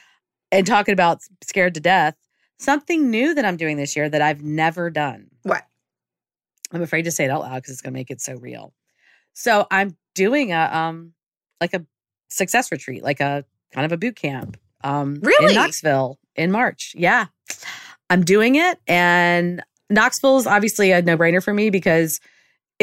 [0.50, 2.14] and talking about scared to death.
[2.62, 5.28] Something new that I'm doing this year that I've never done.
[5.42, 5.66] What?
[6.70, 8.72] I'm afraid to say it out loud because it's going to make it so real.
[9.32, 11.12] So I'm doing a um
[11.60, 11.84] like a
[12.30, 14.58] success retreat, like a kind of a boot camp.
[14.84, 15.50] Um Really?
[15.50, 16.94] in Knoxville in March.
[16.96, 17.26] Yeah.
[18.08, 22.20] I'm doing it and Knoxville's obviously a no-brainer for me because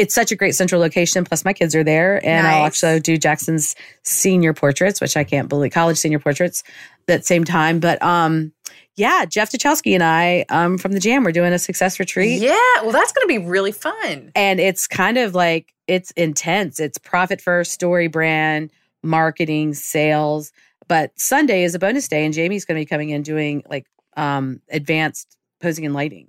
[0.00, 1.24] it's such a great central location.
[1.24, 2.82] Plus, my kids are there, and I'll Nice.
[2.82, 6.62] also do Jackson's senior portraits, which I can't believe college senior portraits
[7.06, 7.80] that same time.
[7.80, 8.52] But um,
[8.96, 12.56] yeah, Jeff Tuchelski and I um from the Jam, we're doing a success retreat Yeah,
[12.82, 14.32] well, that's going to be really fun.
[14.34, 18.70] and it's kind of like it's intense it's profit first story brand
[19.02, 20.52] marketing, sales.
[20.88, 23.86] But Sunday is a bonus day, and Jamie's going to be coming in doing like
[24.16, 26.28] um, advanced posing and lighting.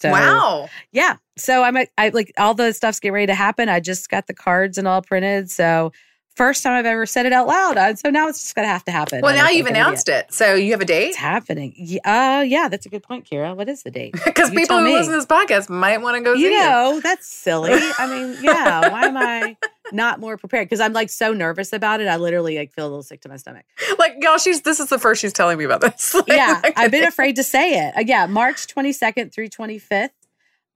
[0.00, 0.68] So wow.
[0.92, 1.16] yeah.
[1.36, 3.68] So I'm I like all the stuff's getting ready to happen.
[3.68, 5.50] I just got the cards and all printed.
[5.50, 5.92] So
[6.36, 7.76] first time I've ever said it out loud.
[7.76, 9.20] Uh, So now it's just gonna have to happen.
[9.22, 10.32] Well, now you've announced it.
[10.32, 11.08] So you have a date?
[11.08, 11.74] It's happening.
[11.76, 12.00] Yeah,
[12.38, 13.54] uh, yeah, that's a good point, Kira.
[13.54, 14.14] What is the date?
[14.24, 14.94] Because people who me.
[14.94, 16.50] listen to this podcast might want to go you.
[16.50, 17.72] know, that's silly.
[17.98, 18.88] I mean, yeah.
[18.90, 19.56] Why am I
[19.92, 20.66] not more prepared?
[20.68, 22.08] Because I'm like so nervous about it.
[22.08, 23.64] I literally like feel a little sick to my stomach.
[23.98, 26.14] Like, y'all, she's this is the first she's telling me about this.
[26.14, 27.96] Like, yeah, like- I've been afraid to say it.
[27.96, 30.10] Uh, yeah, March 22nd through 25th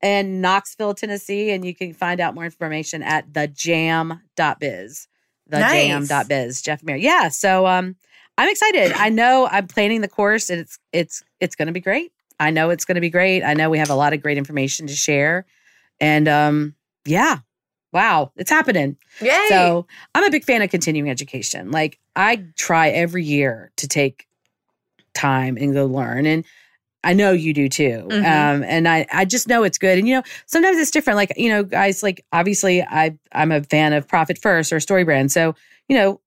[0.03, 1.51] in Knoxville, Tennessee.
[1.51, 5.09] And you can find out more information at thejam.biz.
[5.51, 6.09] Nice.
[6.09, 6.63] Thejam.biz.
[6.63, 6.97] Jeff Mayer.
[6.97, 7.29] Yeah.
[7.29, 7.97] So um
[8.37, 8.93] I'm excited.
[8.93, 12.13] I know I'm planning the course and it's it's it's gonna be great.
[12.41, 13.43] I know it's gonna be great.
[13.43, 15.47] I know we have a lot of great information to share.
[16.01, 16.75] And um
[17.05, 17.39] yeah.
[17.95, 18.97] Wow, it's happening.
[19.21, 19.47] Yay.
[19.49, 21.71] So I'm a big fan of continuing education.
[21.71, 24.27] Like I try every year to take
[25.15, 26.27] time and go learn.
[26.27, 26.45] And
[27.05, 28.09] I know you do too.
[28.11, 28.19] Mhm.
[28.19, 29.99] Um, and I, I just know it's good.
[29.99, 31.17] And you know, sometimes it's different.
[31.19, 35.05] Like, you know, guys, like obviously I I'm a fan of Profit First or Story
[35.05, 35.31] Brand.
[35.31, 35.55] So,
[35.89, 36.21] you know,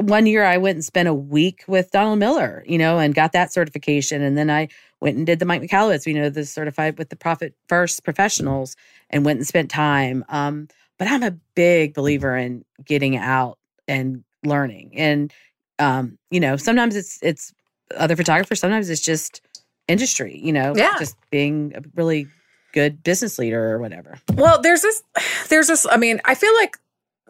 [0.00, 3.32] one year I went and spent a week with Donald Miller, you know, and got
[3.32, 4.20] that certification.
[4.20, 4.68] And then I
[5.00, 8.76] went and did the Mike Michalowicz, you know, the certified with the Profit First professionals
[9.08, 10.24] and went and spent time.
[10.28, 10.68] Um,
[11.00, 13.58] but I'm a big believer in getting out
[13.88, 14.92] and learning.
[14.96, 15.32] And
[15.80, 17.52] um, you know, sometimes it's it's
[17.96, 19.40] other photographers, sometimes it's just
[19.88, 20.94] industry, you know, Yeah.
[20.98, 22.28] just being a really
[22.72, 24.18] good business leader or whatever.
[24.34, 25.02] Well, there's this,
[25.48, 25.86] there's this.
[25.90, 26.76] I mean, I feel like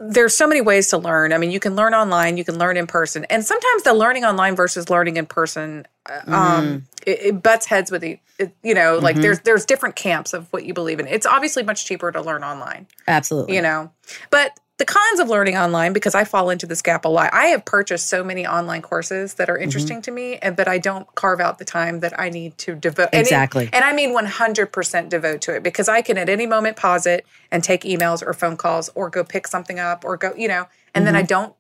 [0.02, 1.32] there's so many ways to learn.
[1.32, 4.24] I mean, you can learn online, you can learn in person, and sometimes the learning
[4.24, 8.72] online versus learning in person, uh, um, it, it butts heads with the, it you
[8.74, 9.22] know, like Mhm.
[9.22, 11.06] there's there's different camps of what you believe in.
[11.06, 12.86] It's obviously much cheaper to learn online.
[13.06, 13.54] Absolutely.
[13.56, 13.90] you know
[14.30, 17.46] but the cons of learning online because i fall into this gap a lot i
[17.46, 19.62] have purchased so many online courses that are Mm-hmm.
[19.64, 22.74] interesting to me and but i don't carve out the time that i need to
[22.74, 23.68] devote and it- Exactly.
[23.72, 27.26] and i mean 100% devote to it because i can at any moment pause it
[27.52, 30.66] and take emails or phone calls or go pick something up or go you know
[30.94, 31.54] and then i don't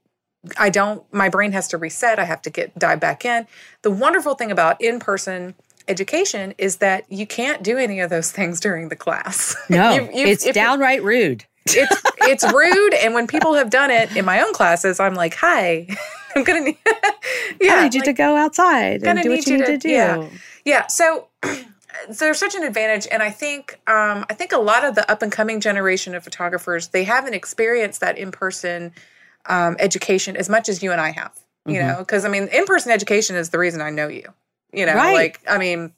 [0.56, 3.46] i don't my brain has to reset i have to get dive back in
[3.82, 5.54] the wonderful thing about in-person
[5.88, 10.02] education is that you can't do any of those things during the class No, You-
[10.14, 11.44] you- it's downright rude.
[11.66, 15.34] It's it's rude and when people have done it in my own classes i'm like
[15.34, 15.86] hi
[16.36, 16.78] i'm gonna need
[17.60, 19.78] yeah I need you to go outside and do what need you need to- to,
[19.78, 19.88] do.
[19.88, 20.28] yeah.
[20.64, 21.28] yeah so
[22.08, 25.22] there's such an advantage and i think um, i think a lot of the up
[25.22, 28.92] and coming generation of photographers they haven't experienced that in-person
[29.46, 31.32] um, education as much as you and i have
[31.66, 31.88] you Mhm.
[31.88, 34.24] know because i mean in-person education is the reason i know you
[34.72, 35.14] you know Right.
[35.14, 35.92] like i mean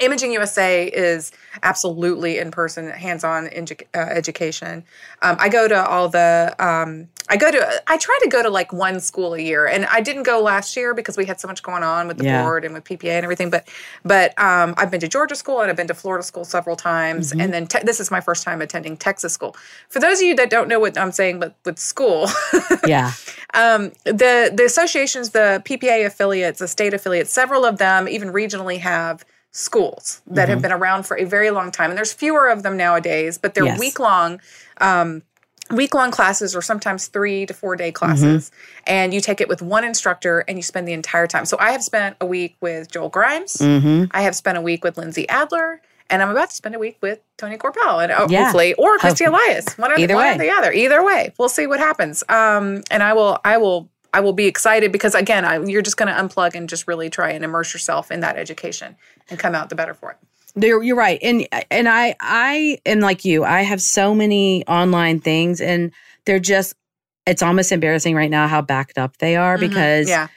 [0.00, 1.30] Imaging USA is
[1.62, 4.84] absolutely in person, hands on edu- uh, education.
[5.22, 8.50] Um, I go to all the, um, I go to, I try to go to
[8.50, 9.66] like one school a year.
[9.66, 12.24] And I didn't go last year because we had so much going on with the
[12.24, 12.42] Yeah.
[12.42, 13.50] board and with PPA and everything.
[13.50, 13.66] But,
[14.04, 17.30] but um, I've been to Georgia school and I've been to Florida school several times.
[17.30, 17.40] Mm-hmm.
[17.40, 19.56] And then te- this is my first time attending Texas school.
[19.88, 22.28] For those of you that don't know what I'm saying, but with school,
[22.86, 23.12] Yeah.
[23.54, 28.78] um, the the associations, the PPA affiliates, the state affiliates, several of them even regionally
[28.80, 29.24] have
[29.58, 30.50] schools that Mm-hmm.
[30.50, 33.38] have been around for a very long time, and there's fewer of them nowadays.
[33.38, 33.78] But they're Yes.
[33.78, 34.40] week long.
[34.78, 35.22] Um,
[35.70, 38.82] week long classes or sometimes three to four day classes Mm-hmm.
[38.86, 41.70] and you take it with one instructor and you spend the entire time so i
[41.72, 44.04] have spent a week with joel grimes Mm-hmm.
[44.10, 46.98] i have spent a week with lindsay adler and i'm about to spend a week
[47.00, 48.42] with tony corbell and uh, Yeah.
[48.42, 50.34] hopefully or christy elias one or, Either one way.
[50.34, 53.88] or the other either way we'll see what happens um, and i will i will
[54.14, 57.10] i will be excited because again I, you're just going to unplug and just really
[57.10, 58.96] try and immerse yourself in that education
[59.28, 60.18] and come out the better for it
[60.56, 63.42] You're, you're right, and and I I am like you.
[63.44, 65.90] I have so many online things, and
[66.26, 66.74] they're just.
[67.26, 69.60] It's almost embarrassing right now how backed up they are Mhm.
[69.68, 70.28] because yeah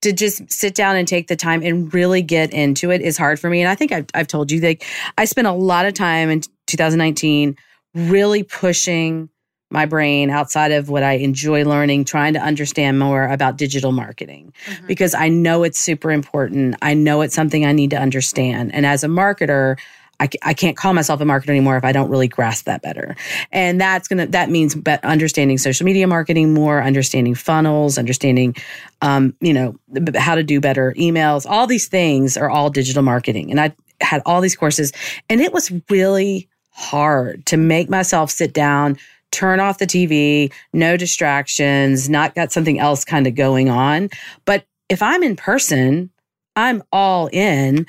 [0.00, 3.40] to just sit down and take the time and really get into it is hard
[3.40, 3.60] for me.
[3.60, 4.76] And I think I've, I've told you that
[5.18, 7.56] I spent a lot of time in 2019
[7.94, 9.28] really pushing
[9.70, 14.52] my brain outside of what I enjoy learning, trying to understand more about digital marketing
[14.66, 14.86] Mhm.
[14.86, 16.76] because I know it's super important.
[16.80, 18.74] I know it's something I need to understand.
[18.74, 19.78] And as a marketer,
[20.20, 23.14] I, I can't call myself a marketer anymore if I don't really grasp that better.
[23.52, 28.56] And that's going to, that means be- understanding social media marketing more, understanding funnels, understanding,
[29.00, 29.76] um, you know,
[30.16, 31.46] how to do better emails.
[31.48, 33.50] All these things are all digital marketing.
[33.52, 34.92] And I had all these courses
[35.30, 38.96] and it was really hard to make myself sit down,
[39.30, 44.08] turn off the TV, no distractions, not got something else kind of going on.
[44.44, 46.10] But if I'm in person,
[46.56, 47.86] I'm all in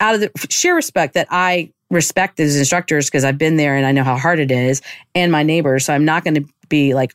[0.00, 3.86] out of the sheer respect that I respect those instructors because I've been there and
[3.86, 4.82] I know how hard it is
[5.14, 5.86] and my neighbors.
[5.86, 7.14] So I'm not going to be like,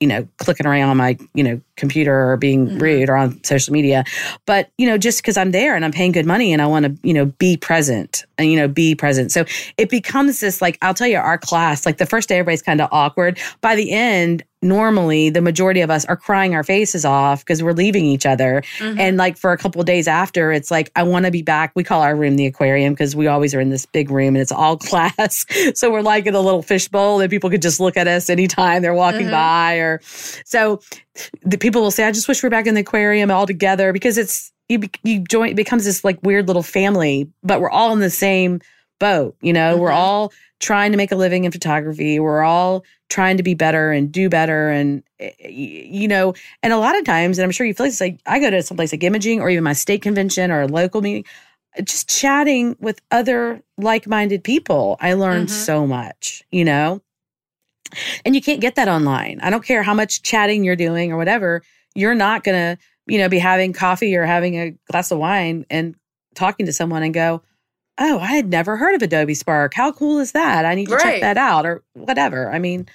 [0.00, 2.80] you know, clicking around on my, you know, computer or being Mhm.
[2.80, 4.04] rude or on social media.
[4.46, 6.84] But, you know, just because I'm there and I'm paying good money and I want
[6.84, 9.32] to, you know, be present and, you know, be present.
[9.32, 9.44] So
[9.78, 12.80] it becomes this like, I'll tell you, our class, like the first day, everybody's kind
[12.80, 13.38] of awkward.
[13.62, 17.72] By the end, normally the majority of us are crying our faces off because we're
[17.72, 18.62] leaving each other.
[18.78, 18.96] Mhm.
[18.98, 21.72] And like for a couple of days after, it's like, I want to be back.
[21.74, 24.38] We call our room the aquarium because we always are in this big room and
[24.42, 25.44] it's all class.
[25.74, 28.82] so we're like in a little fishbowl that people could just look at us anytime
[28.82, 29.32] they're walking Mhm.
[29.32, 29.74] by.
[29.76, 30.00] Or
[30.44, 30.80] so
[31.42, 33.92] the people will say, I just wish we are back in the aquarium all together
[33.92, 37.92] because it's, you, you join, it becomes this like weird little family, but we're all
[37.92, 38.60] in the same
[38.98, 39.36] boat.
[39.42, 39.96] You know, we're Mhm.
[39.96, 42.18] all trying to make a living in photography.
[42.20, 44.70] We're all trying to be better and do better.
[44.70, 48.00] And, eh, you know, and a lot of times, and I'm sure you feel this,
[48.00, 51.02] like I go to someplace like imaging or even my state convention or a local
[51.02, 51.24] meeting,
[51.84, 54.96] just chatting with other like minded people.
[55.00, 55.50] I learned Mhm.
[55.66, 57.02] so much, you know?
[58.24, 59.40] And you can't get that online.
[59.42, 61.62] I don't care how much chatting you're doing or whatever,
[61.94, 65.66] you're not going to, you know, be having coffee or having a glass of wine
[65.68, 65.94] and
[66.34, 67.42] talking to someone and go,
[67.98, 69.74] Oh, I had never heard of Adobe Spark.
[69.74, 70.64] How cool is that?
[70.64, 72.50] I need to check that out or whatever.
[72.50, 72.88] I mean,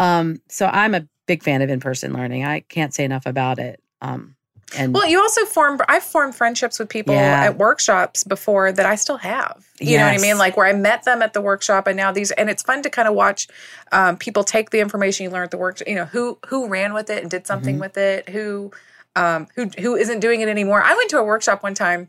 [0.00, 2.44] um, so I'm a big fan of in-person learning.
[2.44, 3.80] I can't say enough about it.
[4.02, 4.34] Um,
[4.76, 5.80] and Well, you also form.
[5.88, 7.44] I've formed friendships with people Yeah.
[7.44, 9.64] at workshops before that I still have.
[9.80, 10.38] You know what I mean?
[10.38, 12.90] Like where I met them at the workshop, and now these, and it's fun to
[12.90, 13.48] kind of watch
[13.92, 15.88] um, people take the information you learned at the workshop.
[15.88, 17.80] You know, who who ran with it and did something Mhm.
[17.80, 18.28] with it.
[18.28, 18.70] Who
[19.16, 20.82] um, who who isn't doing it anymore.
[20.82, 22.08] I went to a workshop one time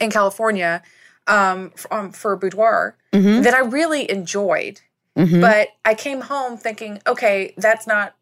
[0.00, 0.82] in California
[1.26, 4.80] um, um, for boudoir Mhm, that I really enjoyed,
[5.18, 5.40] mhm.
[5.40, 8.14] but I came home thinking, okay, that's not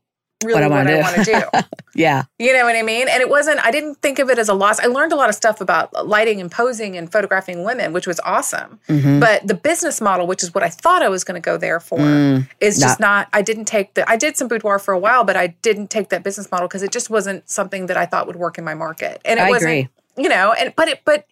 [0.45, 1.43] really what wanna I want to do.
[1.95, 2.25] yeah.
[2.39, 3.09] You know what I mean?
[3.09, 4.79] And it wasn't, I didn't think of it as a loss.
[4.79, 8.21] I learned a lot of stuff about lighting and posing and photographing women, which was
[8.21, 8.79] awesome.
[8.89, 9.19] mhm.
[9.21, 11.81] But the business model, which is what I thought I was going to go there
[11.81, 14.99] for, Mm, is just not, I didn't take the, I did some boudoir for a
[14.99, 18.07] while, but I didn't take that business model because it just wasn't something that I
[18.07, 19.21] thought would work in my market.
[19.25, 19.89] And it I wasn't, agree.
[20.17, 21.27] you know, and, but it, but,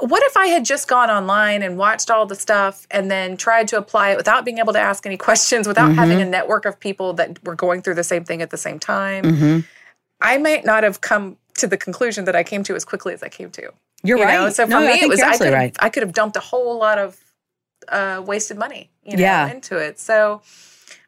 [0.00, 3.68] what if I had just gone online and watched all the stuff and then tried
[3.68, 6.78] to apply it without being able to ask any questions, without having a network of
[6.80, 9.24] people that were going through the same thing at the same time?
[9.24, 9.64] Mhm.
[10.20, 13.22] I might not have come to the conclusion that I came to as quickly as
[13.22, 13.70] I came to.
[14.02, 14.34] You're you right.
[14.34, 14.50] know?
[14.50, 15.76] So for No, me, it was I could have right.
[15.78, 17.16] I could have dumped a whole lot of
[17.88, 19.48] uh, wasted money, you know, Yeah.
[19.48, 20.00] into it.
[20.00, 20.42] So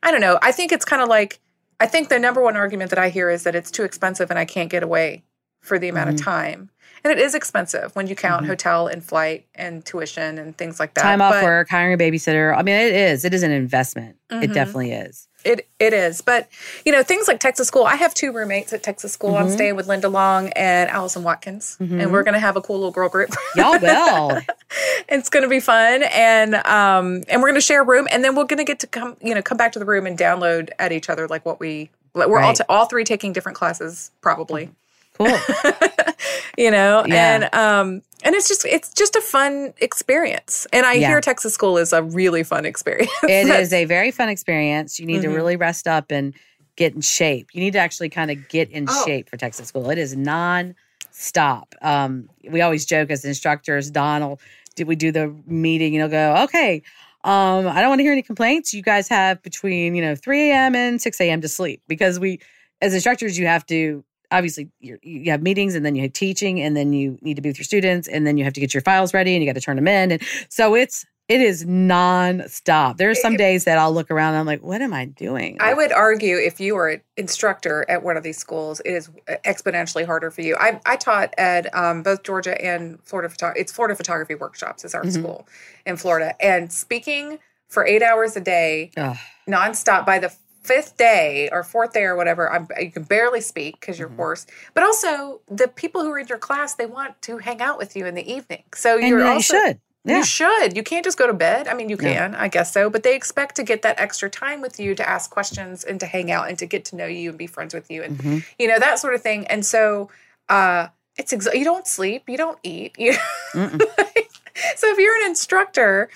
[0.03, 0.38] I don't know.
[0.41, 1.41] I think it's kind of like
[1.81, 4.38] I think the number one argument that I hear is that it's too expensive and
[4.38, 5.23] I can't get away
[5.61, 6.14] for the amount Mhm.
[6.14, 6.71] of time.
[7.05, 8.49] And it is expensive when you count Mhm.
[8.49, 11.03] hotel and flight and tuition and things like that.
[11.03, 12.57] Time off But work, hiring a babysitter.
[12.57, 13.25] I mean, it is.
[13.25, 14.16] It is an investment.
[14.31, 14.55] It Mhm.
[14.55, 15.27] definitely is.
[15.44, 16.49] It it is, but
[16.85, 17.85] you know things like Texas School.
[17.85, 19.37] I have two roommates at Texas School.
[19.37, 19.53] I'm Mhm.
[19.53, 22.90] staying with Linda Long and Allison Watkins, and we're going to have a cool little
[22.90, 23.31] girl group.
[23.55, 24.40] Y'all will.
[25.09, 28.25] it's going to be fun, and um, and we're going to share a room, and
[28.25, 30.18] then we're going to get to come, you know, come back to the room and
[30.18, 31.90] download at each other like what we.
[32.14, 32.57] like, We're all Right.
[32.57, 34.71] t- all three taking different classes, probably.
[35.18, 35.37] Cool.
[36.59, 37.35] you know, Yeah.
[37.35, 41.09] and um, and it's just it's just a fun experience, and I Yeah.
[41.09, 43.11] hear Texas School is a really fun experience.
[43.24, 44.98] It is a very fun experience.
[44.98, 45.35] You need to Mhm.
[45.35, 46.35] really rest up and
[46.76, 47.48] get in shape.
[47.52, 49.04] You need to actually kind of get in Oh.
[49.04, 49.90] shape for Texas school.
[49.90, 50.74] It is non
[51.11, 51.74] stop.
[51.83, 54.40] Um, we always joke as instructors, Donald,
[54.76, 56.83] did we do the meeting and he'll go, okay,
[57.24, 58.72] um, I don't want to hear any complaints.
[58.72, 60.76] You guys have between, you know, 3 a.m.
[60.76, 61.40] and 6 a.m.
[61.40, 62.38] to sleep because we,
[62.81, 66.61] as instructors, you have to obviously you're, you have meetings and then you have teaching
[66.61, 68.75] and then you need to be with your students and then you have to get
[68.75, 70.12] your files ready and you got to turn them in.
[70.12, 72.97] And so it's, it is non-stop.
[72.97, 75.59] There are some days that I'll look around and I'm like, what am I doing?
[75.61, 79.11] I would argue if you are an instructor at one of these schools, it is
[79.45, 80.57] exponentially harder for you.
[80.59, 83.29] I, I taught at um, both Georgia and Florida.
[83.29, 85.12] Photo- it's Florida Photography Workshops is our Mhm.
[85.12, 85.49] school
[85.85, 87.38] in Florida, and speaking
[87.69, 89.17] for eight hours a day, Ugh.
[89.47, 90.07] nonstop.
[90.07, 90.35] By the
[90.68, 94.16] fifth day or fourth day or whatever, I'm, you can barely speak because you're Mhm.
[94.16, 94.46] hoarse.
[94.74, 97.96] But also, the people who are in your class they want to hang out with
[97.96, 98.64] you in the evening.
[98.74, 99.81] So and you're you also should.
[100.04, 100.18] Yeah.
[100.18, 100.76] you should.
[100.76, 101.68] You can't just go to bed.
[101.68, 104.61] I mean, you can, I guess so, but they expect to get that extra time
[104.62, 107.28] with you to ask questions and to hang out and to get to know you
[107.31, 108.44] and be friends with you and Mhm.
[108.59, 109.46] you know that sort of thing.
[109.48, 110.09] And so,
[110.48, 110.87] uh,
[111.18, 112.95] it's ex- you don't sleep, you don't eat.
[112.97, 113.12] You
[113.55, 116.09] so if you're an instructor,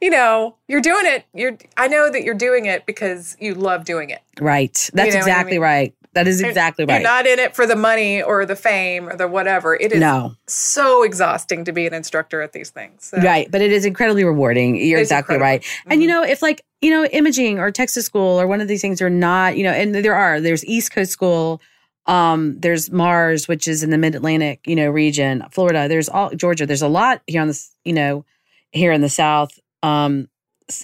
[0.00, 1.24] you know you're doing it.
[1.34, 1.58] You're.
[1.76, 4.20] I know that you're doing it because you love doing it.
[4.40, 4.72] Right.
[4.72, 5.60] That's know what I exactly mean?
[5.62, 5.94] right.
[6.12, 6.94] That is exactly right.
[6.94, 9.76] You're not in it for the money or the fame or the whatever.
[9.76, 10.34] It is no.
[10.48, 13.04] so exhausting to be an instructor at these things.
[13.04, 13.18] So.
[13.18, 13.48] Right.
[13.48, 14.74] But it is incredibly rewarding.
[14.74, 15.62] You're It's exactly incredible.
[15.62, 15.64] right.
[15.86, 16.12] And you Mhm.
[16.12, 19.08] know, if like, you know, imaging or Texas school or one of these things are
[19.10, 21.60] not, you know, and there are, there's East Coast school,
[22.06, 26.30] um, there's Mars, which is in the mid Atlantic, you know, region, Florida, there's all
[26.30, 28.24] Georgia, there's a lot here on this, you know,
[28.72, 30.28] here in the South, um,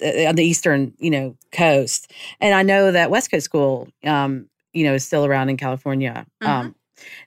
[0.01, 2.11] on the eastern, you know, coast.
[2.41, 6.25] And I know that West Coast school, um, you know, is still around in California.
[6.41, 6.51] Mm-hmm.
[6.51, 6.75] Um,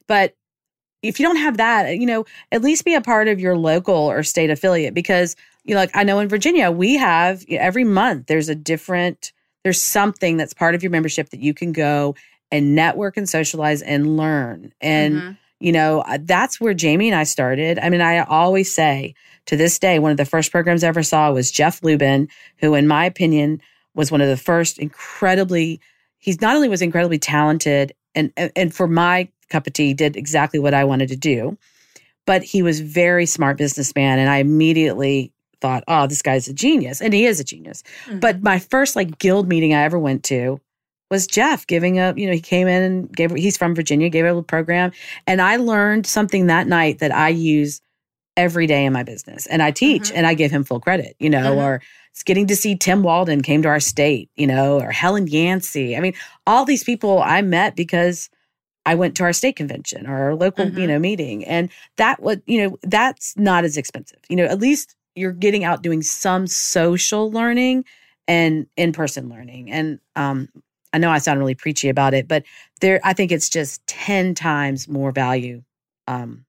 [0.06, 0.34] but
[1.02, 3.94] if you don't have that, you know, at least be a part of your local
[3.94, 8.26] or state affiliate because you know, like I know in Virginia, we have every month
[8.26, 12.14] there's a different, there's something that's part of your membership that you can go
[12.50, 14.72] and network and socialize and learn.
[14.80, 15.32] And, mm-hmm.
[15.60, 17.78] you know, uh, that's where Jamie and I started.
[17.78, 19.14] I mean, I always say
[19.46, 22.28] to this day, one of the first programs I ever saw was Jeff Lubin,
[22.58, 23.60] who, in my opinion,
[23.94, 25.80] was one of the first incredibly,
[26.18, 30.60] he's not only was incredibly talented and, and for my cup of tea, did exactly
[30.60, 31.56] what I wanted to do,
[32.26, 34.18] but he was very smart businessman.
[34.18, 37.00] And I immediately thought, oh, this guy's a genius.
[37.00, 37.82] And he is a genius.
[38.06, 38.20] Mm-hmm.
[38.20, 40.60] But my first like guild meeting I ever went to
[41.10, 44.24] was Jeff giving a, you know, he came in and gave, he's from Virginia, gave
[44.24, 44.92] a little program.
[45.26, 47.80] And I learned something that night that I use
[48.36, 49.46] every day in my business.
[49.46, 50.16] And I teach mm-hmm.
[50.16, 51.60] and I give him full credit, you know, mm-hmm.
[51.60, 55.26] or it's getting to see Tim Walden came to our state, you know, or Helen
[55.26, 55.96] Yancey.
[55.96, 56.14] I mean,
[56.46, 58.30] all these people I met because
[58.86, 60.78] I went to our state convention or our local, mm-hmm.
[60.78, 61.44] you know, meeting.
[61.44, 64.18] And that would, you know, that's not as expensive.
[64.28, 67.84] You know, at least you're getting out doing some social learning
[68.26, 69.70] and in-person learning.
[69.70, 70.48] And um,
[70.92, 72.44] I know I sound really preachy about it, but
[72.80, 75.62] there I think it's just 10 times more value
[76.08, 76.44] um,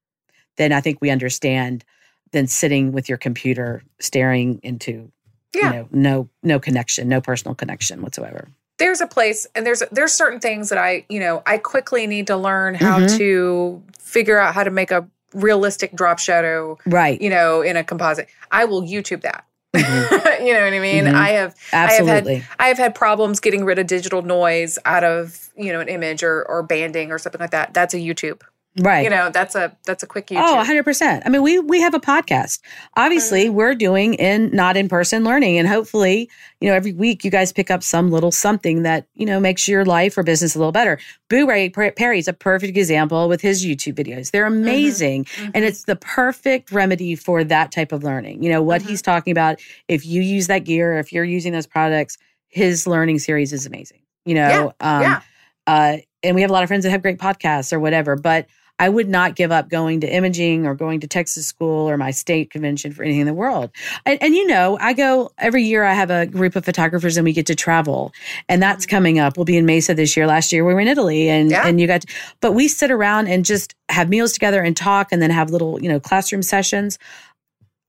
[0.57, 1.83] than I think we understand
[2.31, 5.11] than sitting with your computer staring into
[5.53, 5.71] yeah.
[5.71, 8.47] you know no no connection, no personal connection whatsoever.
[8.77, 12.27] There's a place and there's there's certain things that I, you know, I quickly need
[12.27, 13.17] to learn how mm-hmm.
[13.17, 17.21] to figure out how to make a realistic drop shadow, right?
[17.21, 18.27] You know, in a composite.
[18.51, 19.45] I will YouTube that.
[19.75, 20.45] Mm-hmm.
[20.45, 21.05] you know what I mean?
[21.05, 21.15] Mm-hmm.
[21.15, 22.11] I have absolutely.
[22.11, 25.71] I have, had, I have had problems getting rid of digital noise out of you
[25.71, 27.73] know an image or or banding or something like that.
[27.73, 28.41] That's a YouTube.
[28.79, 29.03] Right.
[29.03, 30.39] You know, that's a that's a quick YouTube.
[30.39, 31.23] Oh, 100%.
[31.25, 32.61] I mean, we we have a podcast.
[32.95, 33.55] Obviously, mm-hmm.
[33.55, 36.29] we're doing in not in person learning and hopefully,
[36.61, 39.67] you know, every week you guys pick up some little something that, you know, makes
[39.67, 40.99] your life or business a little better.
[41.29, 44.31] Booray Perry is a perfect example with his YouTube videos.
[44.31, 44.61] They're mm-hmm.
[44.61, 45.51] amazing mm-hmm.
[45.53, 48.41] and it's the perfect remedy for that type of learning.
[48.41, 49.11] You know, what he's mm-hmm.
[49.11, 49.59] talking about,
[49.89, 52.17] if you use that gear, if you're using those products,
[52.47, 53.99] his learning series is amazing.
[54.23, 54.95] You know, yeah.
[54.95, 55.21] um yeah.
[55.67, 58.47] uh and we have a lot of friends that have great podcasts or whatever, but
[58.79, 62.11] I would not give up going to imaging or going to Texas school or my
[62.11, 63.69] state convention for anything in the world.
[64.05, 67.23] And, and, you know, I go every year, I have a group of photographers and
[67.23, 68.11] we get to travel.
[68.49, 68.95] And that's mm-hmm.
[68.95, 69.37] coming up.
[69.37, 70.25] We'll be in Mesa this year.
[70.25, 71.67] Last year we were in Italy and, yeah.
[71.67, 72.07] and you got, to,
[72.39, 75.81] but we sit around and just have meals together and talk and then have little,
[75.81, 76.97] you know, classroom sessions.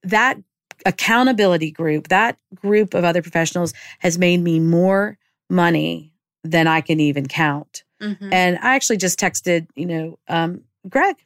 [0.03, 0.39] That
[0.85, 5.17] accountability group, that group of other professionals has made me more
[5.49, 6.13] money
[6.45, 7.85] than I can even count.
[8.03, 8.33] Mm-hmm.
[8.33, 11.17] And I actually just texted, you know, um, Greg,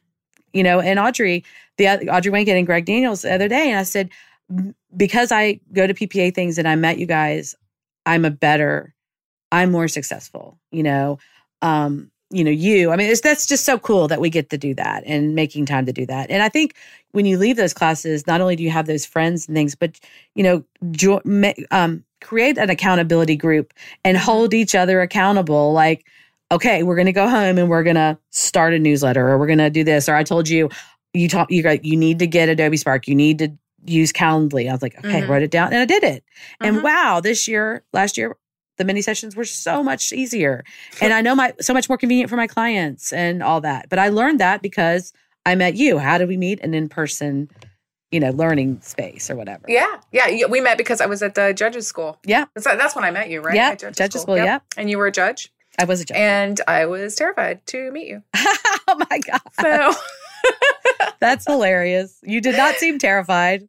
[0.53, 1.43] you know, and Audrey,
[1.77, 3.69] the Audrey Wancket and Greg Daniels the other day.
[3.69, 4.09] And I said,
[4.95, 7.55] because I go to PPA things and I met you guys,
[8.05, 8.93] I'm a better,
[9.51, 11.19] I'm more successful, you know.
[11.61, 12.91] Um, you know, you.
[12.91, 15.85] I mean, that's just so cool that we get to do that and making time
[15.85, 16.29] to do that.
[16.29, 16.75] And I think
[17.11, 19.97] when you leave those classes, not only do you have those friends and things, but
[20.35, 21.21] you know, jo-
[21.71, 24.25] um, create an accountability group and mm-hmm.
[24.25, 25.71] hold each other accountable.
[25.71, 26.05] Like,
[26.51, 29.47] okay, we're going to go home and we're going to start a newsletter or we're
[29.47, 30.07] going to do this.
[30.07, 30.69] Or I told you,
[31.13, 33.07] you talk, you got, you need to get Adobe Spark.
[33.07, 33.51] You need to
[33.85, 34.69] use Calendly.
[34.69, 35.31] I was like, okay, mm-hmm.
[35.31, 36.23] wrote it down and I did it.
[36.61, 36.75] Mm-hmm.
[36.75, 38.37] And wow, this year, last year,
[38.77, 40.63] the mini sessions were so much easier.
[41.01, 43.89] and I know my, so much more convenient for my clients and all that.
[43.89, 45.13] But I learned that because
[45.45, 45.97] I met you.
[45.97, 46.59] How did we meet?
[46.61, 47.49] An in person,
[48.11, 49.65] you know, learning space or whatever.
[49.67, 49.99] Yeah.
[50.11, 50.45] Yeah.
[50.45, 52.19] We met because I was at the judges school.
[52.25, 52.45] Yeah.
[52.57, 53.55] So that's when I met you, right?
[53.55, 53.73] Yeah.
[53.73, 54.35] Judges, judges school.
[54.35, 54.63] school yep.
[54.75, 54.81] Yeah.
[54.81, 55.51] And you were a judge?
[55.77, 56.17] I was a judge.
[56.17, 58.23] And I was terrified to meet you.
[58.35, 59.41] oh my God.
[59.61, 59.93] So
[61.19, 62.17] that's hilarious.
[62.23, 63.67] You did not seem terrified.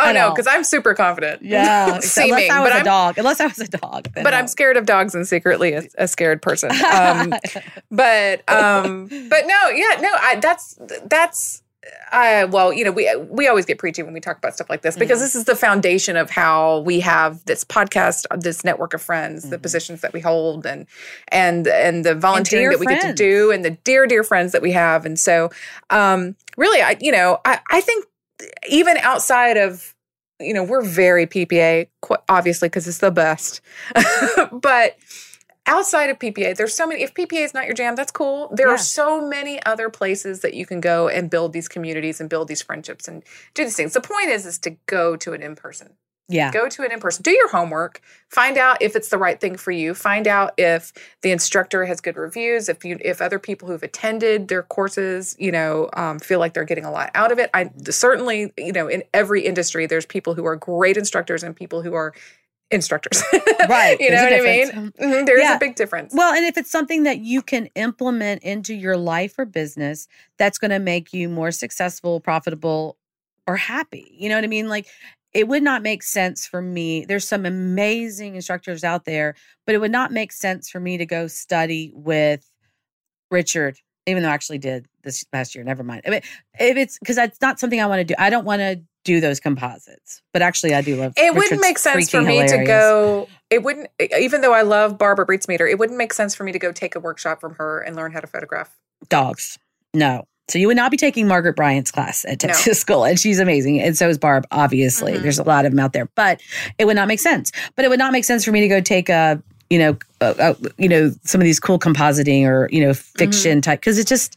[0.00, 1.42] Oh no, because I'm super confident.
[1.42, 3.18] Yeah, seeming, unless I was but a I'm, dog.
[3.18, 4.30] Unless I was a dog, but no.
[4.30, 6.70] I'm scared of dogs and secretly a, a scared person.
[6.70, 7.34] Um,
[7.90, 11.64] but um, but no, yeah, no, I, that's that's
[12.10, 14.82] I well, you know, we we always get preachy when we talk about stuff like
[14.82, 15.24] this because mm-hmm.
[15.24, 19.50] this is the foundation of how we have this podcast, this network of friends, mm-hmm.
[19.50, 20.86] the positions that we hold, and
[21.28, 23.04] and and the volunteering and that we friends.
[23.04, 25.50] get to do, and the dear dear friends that we have, and so
[25.90, 28.06] um, really, I you know, I I think
[28.68, 29.94] even outside of
[30.40, 31.88] you know, we're very PPA,
[32.28, 33.60] obviously because it's the best,
[34.52, 34.96] but
[35.68, 37.02] outside of PPA, there's so many.
[37.02, 38.50] If PPA is not your jam, that's cool.
[38.52, 38.74] There yeah.
[38.74, 42.48] are so many other places that you can go and build these communities and build
[42.48, 43.22] these friendships and
[43.54, 43.92] do these things.
[43.92, 45.90] The point is, is to go to it in person.
[46.30, 46.52] Yeah.
[46.52, 47.22] Go to it in person.
[47.22, 48.02] Do your homework.
[48.28, 49.94] Find out if it's the right thing for you.
[49.94, 50.92] Find out if
[51.22, 52.68] the instructor has good reviews.
[52.68, 56.64] If you, if other people who've attended their courses, you know, um, feel like they're
[56.64, 57.48] getting a lot out of it.
[57.54, 61.80] I certainly, you know, in every industry, there's people who are great instructors and people
[61.80, 62.12] who are
[62.70, 63.22] instructors.
[63.68, 63.98] Right.
[64.00, 64.66] you know what I mean?
[64.68, 64.96] difference.
[64.98, 65.56] Mhm, There's Yeah.
[65.56, 66.14] a big difference.
[66.14, 70.08] Well, and if it's something that you can implement into your life or business
[70.38, 72.96] that's going to make you more successful, profitable,
[73.46, 74.68] or happy, you know what I mean?
[74.68, 74.86] Like,
[75.34, 77.04] it would not make sense for me.
[77.04, 79.34] There's some amazing instructors out there,
[79.66, 82.48] but it would not make sense for me to go study with
[83.30, 85.64] Richard, even though I actually did this past year.
[85.64, 86.02] Never mind.
[86.06, 86.22] I mean,
[86.58, 88.14] if it's because that's not something I want to do.
[88.18, 91.14] I don't want to do those composites, but actually, I do love.
[91.16, 93.28] it wouldn't make sense for me to go.
[93.50, 93.88] It wouldn't,
[94.18, 96.94] even though I love Barbara Breitsameter, it wouldn't make sense for me to go take
[96.94, 98.70] a workshop from her and learn how to photograph.
[99.08, 99.58] dogs.
[99.94, 100.26] No.
[100.48, 102.48] So you would not be taking Margaret Bryant's class at No.
[102.48, 104.46] Texas School, and she's amazing, and so is Barb.
[104.50, 105.22] Obviously, Mhm.
[105.22, 106.40] there's a lot of them out there, but
[106.78, 107.50] it would not make sense.
[107.74, 110.34] But it would not make sense for me to go take a, you know, uh,
[110.38, 114.06] uh, you know, some of these cool compositing or you know fiction type because it
[114.06, 114.36] just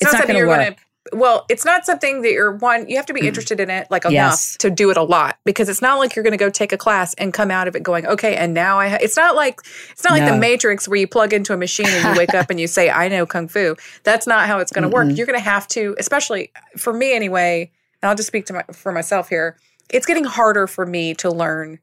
[0.00, 0.76] it's, not, going to work.
[1.12, 2.88] Well, it's not something that you're one.
[2.88, 4.56] You have to be interested in it like enough Yes.
[4.58, 6.78] to do it a lot because it's not like you're going to go take a
[6.78, 8.88] class and come out of it going, okay, and now I.
[8.88, 8.98] Ha-.
[9.00, 12.04] It's not like it's not like the Matrix where you plug into a machine and
[12.14, 13.76] you wake up and you say, I know kung fu.
[14.02, 15.08] That's not how it's going to work.
[15.16, 17.70] You're going to have to, especially for me anyway.
[18.02, 19.58] And I'll just speak to my for myself here.
[19.90, 21.78] It's getting harder for me to learn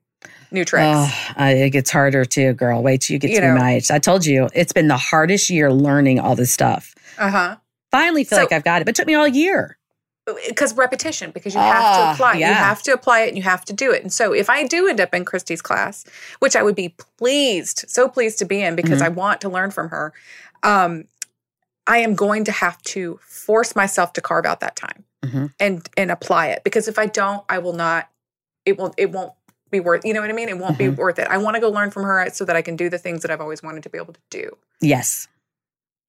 [0.51, 0.87] new tricks.
[1.37, 2.81] Oh, it gets harder too, girl.
[2.81, 3.55] Wait till you get You to know.
[3.59, 3.91] my age.
[3.91, 6.95] I told you it's been the hardest year learning all this stuff.
[7.19, 7.55] Uh huh.
[7.91, 9.77] Finally, feel So- like I've got it, but it took me all year.
[10.47, 13.43] because repetition because you have Ah, to apply you have to apply it and you
[13.43, 14.01] have to do it.
[14.03, 16.05] And so if i do end up in christy's class
[16.39, 19.05] which i would be pleased so pleased to be in because Mhm.
[19.05, 20.13] i want to learn from her
[20.63, 21.05] um,
[21.87, 25.53] i am going to have to force myself to carve out that time Mhm.
[25.59, 26.63] and and apply it.
[26.63, 28.07] Because if i don't i will not
[28.63, 29.33] it won't it won't
[29.71, 30.49] be worth you know what i mean?
[30.49, 30.77] It won't Mhm.
[30.77, 31.27] be worth it.
[31.29, 33.31] I want to go learn from her so that i can do the things that
[33.31, 34.55] i've always wanted to be able to do.
[34.79, 35.27] Yes,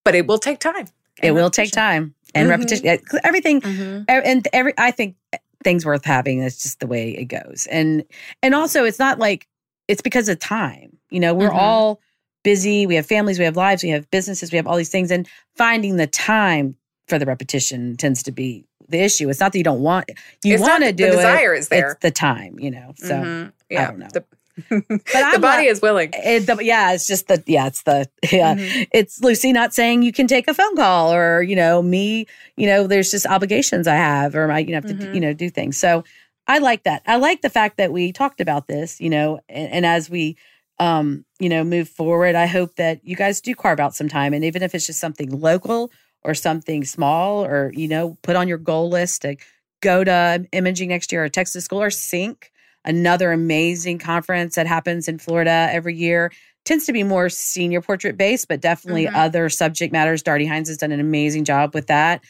[0.04, 0.88] but it will take time
[1.22, 2.50] it will take time and Mhm.
[2.50, 2.98] repetition.
[3.24, 4.02] Everything Mhm.
[4.02, 5.16] E- and every i think
[5.64, 8.04] things worth having that's just the way it goes and
[8.42, 9.46] and also it's not like
[9.88, 11.56] it's because of time you know we're Mhm.
[11.56, 12.00] all
[12.42, 15.10] busy we have families we have lives we have businesses we have all these things
[15.12, 16.74] and finding the time
[17.06, 20.10] for the repetition tends to be the issue it's not that you don't want
[20.42, 23.14] you want to do the it desire is there it's the time you know so
[23.14, 23.52] Mhm.
[23.70, 24.08] yeah don't know.
[24.12, 24.24] the,
[24.68, 26.10] but the I'm body not- is willing.
[26.12, 28.54] It, the, yeah it's just the yeah it's the yeah.
[28.54, 28.86] Mhm.
[28.92, 32.26] it's Lucy not saying you can take a phone call or you know me
[32.56, 35.14] you know there's just obligations I have or I you know have to Mhm.
[35.14, 35.76] you know do things.
[35.78, 36.04] So
[36.46, 37.02] I like that.
[37.06, 40.36] I like the fact that we talked about this you know and, and as we
[40.78, 44.34] um you know move forward I hope that you guys do carve out some time.
[44.34, 45.90] And even if it's just something local
[46.24, 49.36] or something small or you know put on your goal list to
[49.80, 52.51] go to imaging next year or Texas School or Sync
[52.84, 56.32] another amazing conference that happens in Florida every year
[56.64, 59.14] tends to be more senior portrait based, but definitely Mhm.
[59.16, 60.22] other subject matters.
[60.22, 62.20] Darty Hines has done an amazing job with that.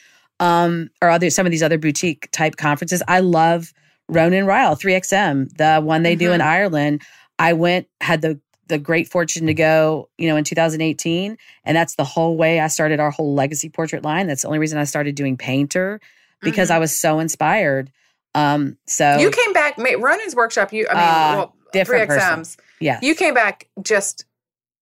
[0.41, 3.03] Um, or other some of these other boutique type conferences.
[3.07, 3.73] I love
[4.09, 7.03] Ronan Ryle, 3XM, the one they do in Ireland.
[7.39, 11.37] I went, had the the great fortune to go, you know, in 2018.
[11.65, 14.29] And that's the whole way I started our whole legacy portrait line.
[14.29, 16.01] That's the only reason I started doing painter
[16.41, 16.75] because Mhm.
[16.77, 17.91] I was so inspired.
[18.35, 20.73] Um, so You came back, Ronan's workshop.
[20.73, 22.41] You, I mean, Uh, well, different three person.
[22.41, 22.57] XMs.
[22.81, 22.99] yeah.
[23.03, 24.25] You came back just.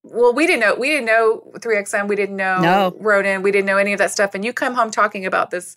[0.03, 0.73] Well, we didn't know.
[0.75, 2.07] We didn't know three XM.
[2.07, 2.95] We didn't know No.
[2.99, 3.43] Ronan.
[3.43, 4.33] We didn't know any of that stuff.
[4.33, 5.75] And you come home talking about this,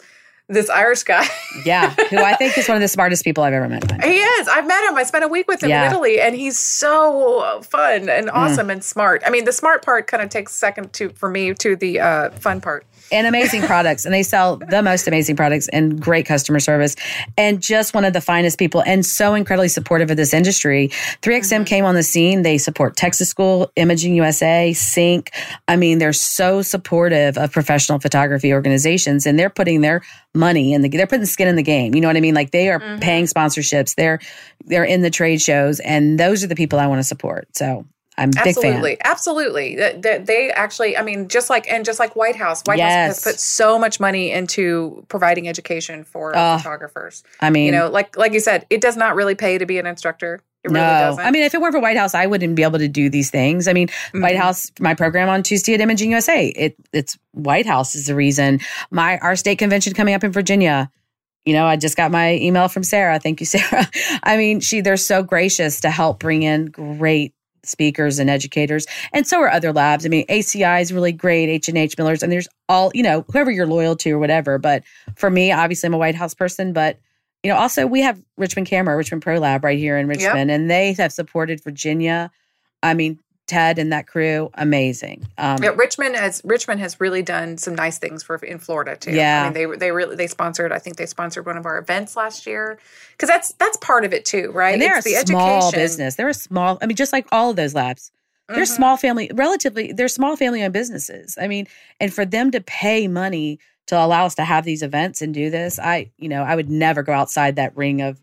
[0.49, 1.27] this Irish guy.
[1.66, 3.83] yeah, who I think is one of the smartest people I've ever met.
[3.91, 4.11] in my life.
[4.14, 4.49] he is.
[4.49, 4.97] I've met him.
[4.97, 5.83] I spent a week with him Yeah.
[5.83, 5.87] Mm.
[5.89, 9.22] in Italy, and he's so fun and awesome and smart.
[9.27, 12.31] I mean, the smart part kind of takes second to for me to the uh,
[12.31, 12.87] fun part.
[13.13, 16.97] And amazing products, and they sell the most amazing products and great customer service,
[17.37, 20.89] and just one of the finest people, and so incredibly supportive of this industry.
[21.23, 21.65] 3XM Mm-hmm.
[21.65, 22.43] came on the scene.
[22.43, 25.31] They support Texas School, Imaging USA, Sync.
[25.69, 30.03] I mean, they're so supportive of professional photography organizations, and they're putting their
[30.35, 31.95] money in the they're putting skin in the game.
[31.95, 32.35] You know what I mean?
[32.35, 33.01] Like they are Mhm.
[33.01, 33.95] paying sponsorships.
[33.95, 34.19] They're
[34.65, 37.47] they're in the trade shows, and those are the people I want to support.
[37.55, 37.85] So
[38.17, 38.49] I'm a big fan.
[38.49, 39.77] Absolutely, absolutely.
[39.77, 42.93] That, that they actually, I mean, just like and just like White House, White House
[42.93, 47.25] has put so much money into providing education for Oh, photographers.
[47.41, 49.79] I mean, You know, like like you said, it does not really pay to be
[49.79, 50.41] an instructor.
[50.62, 51.25] It really no, doesn't.
[51.27, 53.31] I mean, if it weren't for White House, I wouldn't be able to do these
[53.31, 53.69] things.
[53.69, 54.39] I mean, White Mhm.
[54.39, 58.61] House, my program on Tuesday at Imaging USA, it it's White House is the reason.
[58.91, 60.91] My our state convention coming up in Virginia.
[61.45, 63.19] You know, I just got my email from Sarah.
[63.19, 63.87] Thank you, Sarah.
[64.23, 67.34] I mean, she they're so gracious to help bring in great
[67.69, 70.07] speakers and educators, and so are other labs.
[70.07, 71.49] I mean, ACI is really great.
[71.49, 74.59] H and H Millers, and there's all you know, whoever you're loyal to or whatever.
[74.59, 74.85] But
[75.17, 76.99] for me, obviously, I'm a White House person, but
[77.43, 80.71] you know, also we have Richmond Camera, Richmond Pro Lab right here in Richmond, and
[80.71, 82.31] they have supported Virginia.
[82.83, 85.27] I mean, Ted and that crew, amazing.
[85.37, 89.13] Um, yeah, Richmond has Richmond has really done some nice things for in Florida too.
[89.13, 90.73] Yeah, I mean they they really they sponsored.
[90.73, 92.79] I think they sponsored one of our events last year
[93.13, 94.73] because that's that's part of it too, right?
[94.73, 95.79] And they're it's a the small education.
[95.79, 96.15] business.
[96.17, 96.79] They're a small.
[96.81, 98.11] I mean, just like all of those labs,
[98.49, 98.75] they're mm-hmm.
[98.75, 99.93] small family, relatively.
[99.93, 101.37] They're small family owned businesses.
[101.41, 101.67] I mean,
[102.01, 105.51] and for them to pay money to allow us to have these events and do
[105.51, 108.23] this, I you know I would never go outside that ring of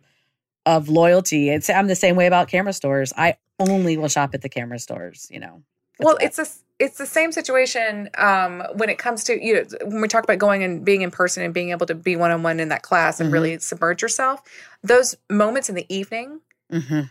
[0.65, 1.49] of loyalty.
[1.49, 3.13] It's I'm the same way about camera stores.
[3.17, 5.63] I only will shop at the camera stores, you know.
[5.99, 6.45] Well, it's a
[6.79, 10.39] it's the same situation um, when it comes to you know when we talk about
[10.39, 12.81] going and being in person and being able to be one on one in that
[12.81, 13.33] class and mm-hmm.
[13.33, 14.41] really submerge yourself.
[14.83, 16.41] Those moments in the evening,
[16.71, 17.01] mm-hmm.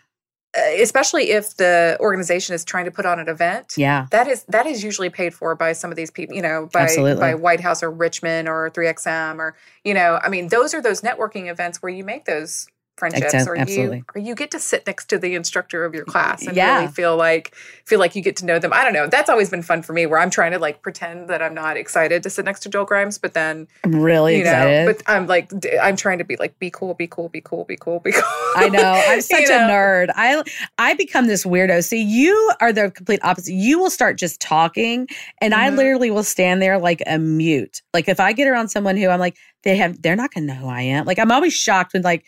[0.81, 4.67] especially if the organization is trying to put on an event, yeah, that is that
[4.67, 7.21] is usually paid for by some of these people, you know, by Absolutely.
[7.21, 11.01] by White House or Richmond or 3XM or you know, I mean, those are those
[11.03, 12.67] networking events where you make those
[13.01, 13.97] friendships or Absolutely.
[13.97, 16.77] you or you get to sit next to the instructor of your class and yeah.
[16.77, 18.73] really feel like feel like you get to know them.
[18.73, 19.09] I don't know.
[19.09, 21.79] That's always been fun for me where I'm trying to like pretend that I'm not
[21.79, 24.87] excited to sit next to Joel Grimes, but then I'm really you excited.
[24.87, 25.51] Know, but I'm like
[25.83, 28.23] I'm trying to be like be cool, be cool, be cool, be cool, be cool.
[28.55, 29.03] I know.
[29.09, 29.69] I'm such a know?
[29.71, 30.11] nerd.
[30.15, 30.43] I
[30.79, 31.83] I become this weirdo.
[31.83, 33.55] See, you are the complete opposite.
[33.55, 35.63] You will start just talking and mm-hmm.
[35.63, 37.81] I literally will stand there like a mute.
[37.95, 40.55] Like if I get around someone who I'm like they have they're not going to
[40.55, 41.07] know who I am.
[41.07, 42.25] Like I'm always shocked when like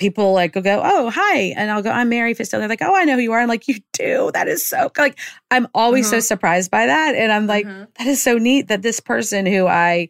[0.00, 1.54] people like will go, Oh, hi.
[1.56, 2.62] And I'll go, I'm Mary Fisk Taylor.
[2.62, 3.40] They're like, Oh, I know who you are.
[3.40, 4.30] I'm like, You do.
[4.34, 5.18] That is so like
[5.52, 6.16] I'm always mm-hmm.
[6.16, 7.14] so surprised by that.
[7.14, 7.84] And I'm like, mm-hmm.
[7.98, 10.08] that is so neat that this person who I,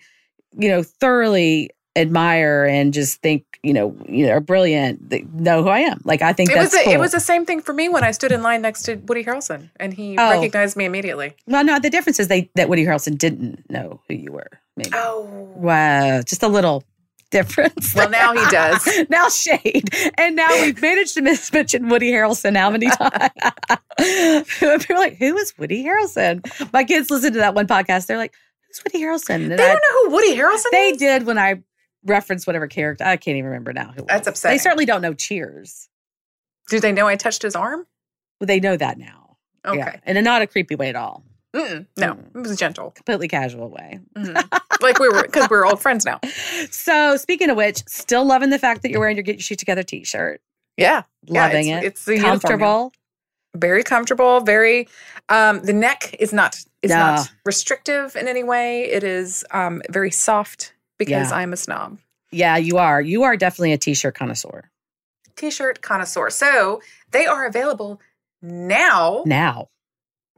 [0.57, 5.63] you know, thoroughly admire and just think, you know, you know, are brilliant, they know
[5.63, 6.01] who I am.
[6.05, 6.93] Like I think it was a, cool.
[6.93, 9.25] it was the same thing for me when I stood in line next to Woody
[9.25, 10.31] Harrelson and he oh.
[10.31, 11.35] recognized me immediately.
[11.47, 14.51] Well, no, the difference is they that Woody Harrelson didn't know who you were.
[14.77, 14.91] Maybe.
[14.95, 15.53] Oh.
[15.57, 16.23] Wow.
[16.23, 16.85] Just a little
[17.31, 17.95] difference.
[17.95, 18.89] Well, now he does.
[19.09, 19.91] now shade.
[20.19, 23.31] And now we've managed to miss mention Woody Harrelson how many times?
[24.59, 26.73] People are like, who is Woody Harrelson?
[26.73, 28.07] My kids listen to that one podcast.
[28.07, 28.35] They're like,
[28.67, 29.37] who's Woody Harrelson?
[29.37, 30.71] And they don't know who Woody Harrelson is.
[30.73, 30.99] they is?
[30.99, 31.63] did when I
[32.05, 33.05] referenced whatever character.
[33.05, 34.57] I can't even remember now who That's upsetting.
[34.57, 35.89] They certainly don't know Cheers.
[36.69, 37.87] Do they know I touched his arm?
[38.41, 39.37] Well, they know that now.
[39.67, 39.79] Okay.
[39.79, 39.97] Yeah.
[40.07, 41.25] In not a creepy way at all.
[41.55, 42.37] Mm-mm, no, mm.
[42.37, 43.99] it was gentle, completely casual way.
[44.17, 44.83] Mm-hmm.
[44.83, 46.21] like we were because we are old friends now.
[46.71, 49.59] So speaking of which, still loving the fact that you're wearing your Get Your Shoot
[49.59, 50.41] Together T-shirt.
[50.77, 52.15] Yeah, loving yeah, it's, it.
[52.15, 52.93] It's comfortable,
[53.55, 54.41] very comfortable.
[54.41, 54.89] Very.
[55.29, 56.99] Um, the neck is not is no.
[56.99, 58.85] not restrictive in any way.
[58.85, 61.37] It is um, very soft because yeah.
[61.37, 61.99] I'm a snob.
[62.31, 63.01] Yeah, you are.
[63.01, 64.71] You are definitely a T-shirt connoisseur.
[65.37, 66.31] T-shirt connoisseur.
[66.31, 66.81] So
[67.11, 68.01] they are available
[68.43, 69.25] now.
[69.27, 69.69] Now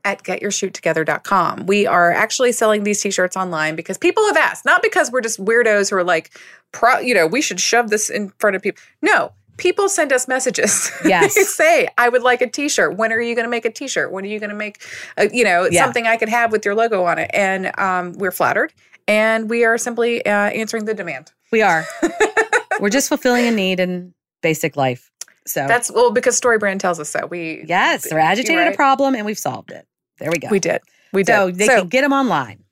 [0.05, 1.67] at getyourshoottogether.com.
[1.67, 5.43] We are actually selling these t-shirts online because people have asked, not because we're just
[5.43, 6.31] weirdos who are like,
[6.73, 8.83] pro, you know, we should shove this in front of people.
[9.01, 10.91] No, people send us messages.
[11.05, 11.35] Yes.
[11.37, 12.97] they say, I would like a t-shirt.
[12.97, 14.11] When are you going to make a t-shirt?
[14.11, 14.83] When are you going to make,
[15.17, 15.83] a, you know, yeah.
[15.83, 17.31] something I could have with your logo on it?
[17.33, 18.73] And um, we're flattered.
[19.07, 21.33] And we are simply uh, answering the demand.
[21.51, 21.85] We are.
[22.81, 25.11] we're just fulfilling a need in basic life.
[25.45, 27.27] So that's well because StoryBrand tells us so.
[27.27, 28.73] We yes, we're agitated right.
[28.73, 29.87] a problem and we've solved it.
[30.23, 30.49] There we go.
[30.51, 30.81] We did.
[31.13, 31.35] We did.
[31.35, 32.63] So they so, can get them online.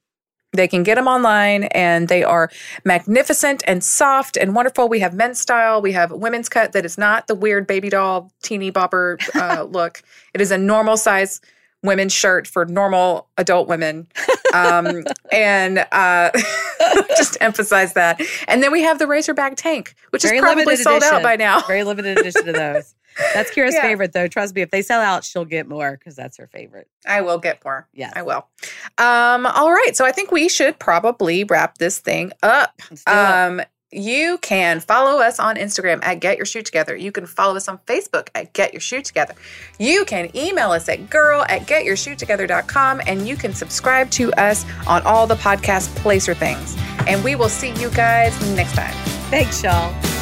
[0.52, 2.48] They can get them online and they are
[2.84, 4.88] magnificent and soft and wonderful.
[4.88, 5.82] We have men's style.
[5.82, 10.02] We have women's cut that is not the weird baby doll, teeny bopper uh, look.
[10.32, 11.40] It is a normal size
[11.82, 14.06] women's shirt for normal adult women.
[14.54, 16.30] Um, and uh,
[17.16, 18.20] just emphasize that.
[18.46, 21.16] And then we have the racerback tank, which Very is probably sold edition.
[21.16, 21.60] out by now.
[21.66, 22.94] Very limited edition of those.
[23.34, 23.82] That's Kira's yeah.
[23.82, 24.28] favorite, though.
[24.28, 26.88] Trust me, if they sell out, she'll get more because that's her favorite.
[27.06, 27.88] I will get more.
[27.92, 28.46] Yeah, I will.
[28.98, 32.80] Um, all right, so I think we should probably wrap this thing up.
[33.06, 36.94] Um, you can follow us on Instagram at Get Your Shoot Together.
[36.94, 39.34] You can follow us on Facebook at Get Your Shoot Together.
[39.78, 45.02] You can email us at girl at getyourshoottogether.com and you can subscribe to us on
[45.02, 46.76] all the podcast placer things.
[47.08, 48.94] And we will see you guys next time.
[49.30, 50.19] Thanks, y'all.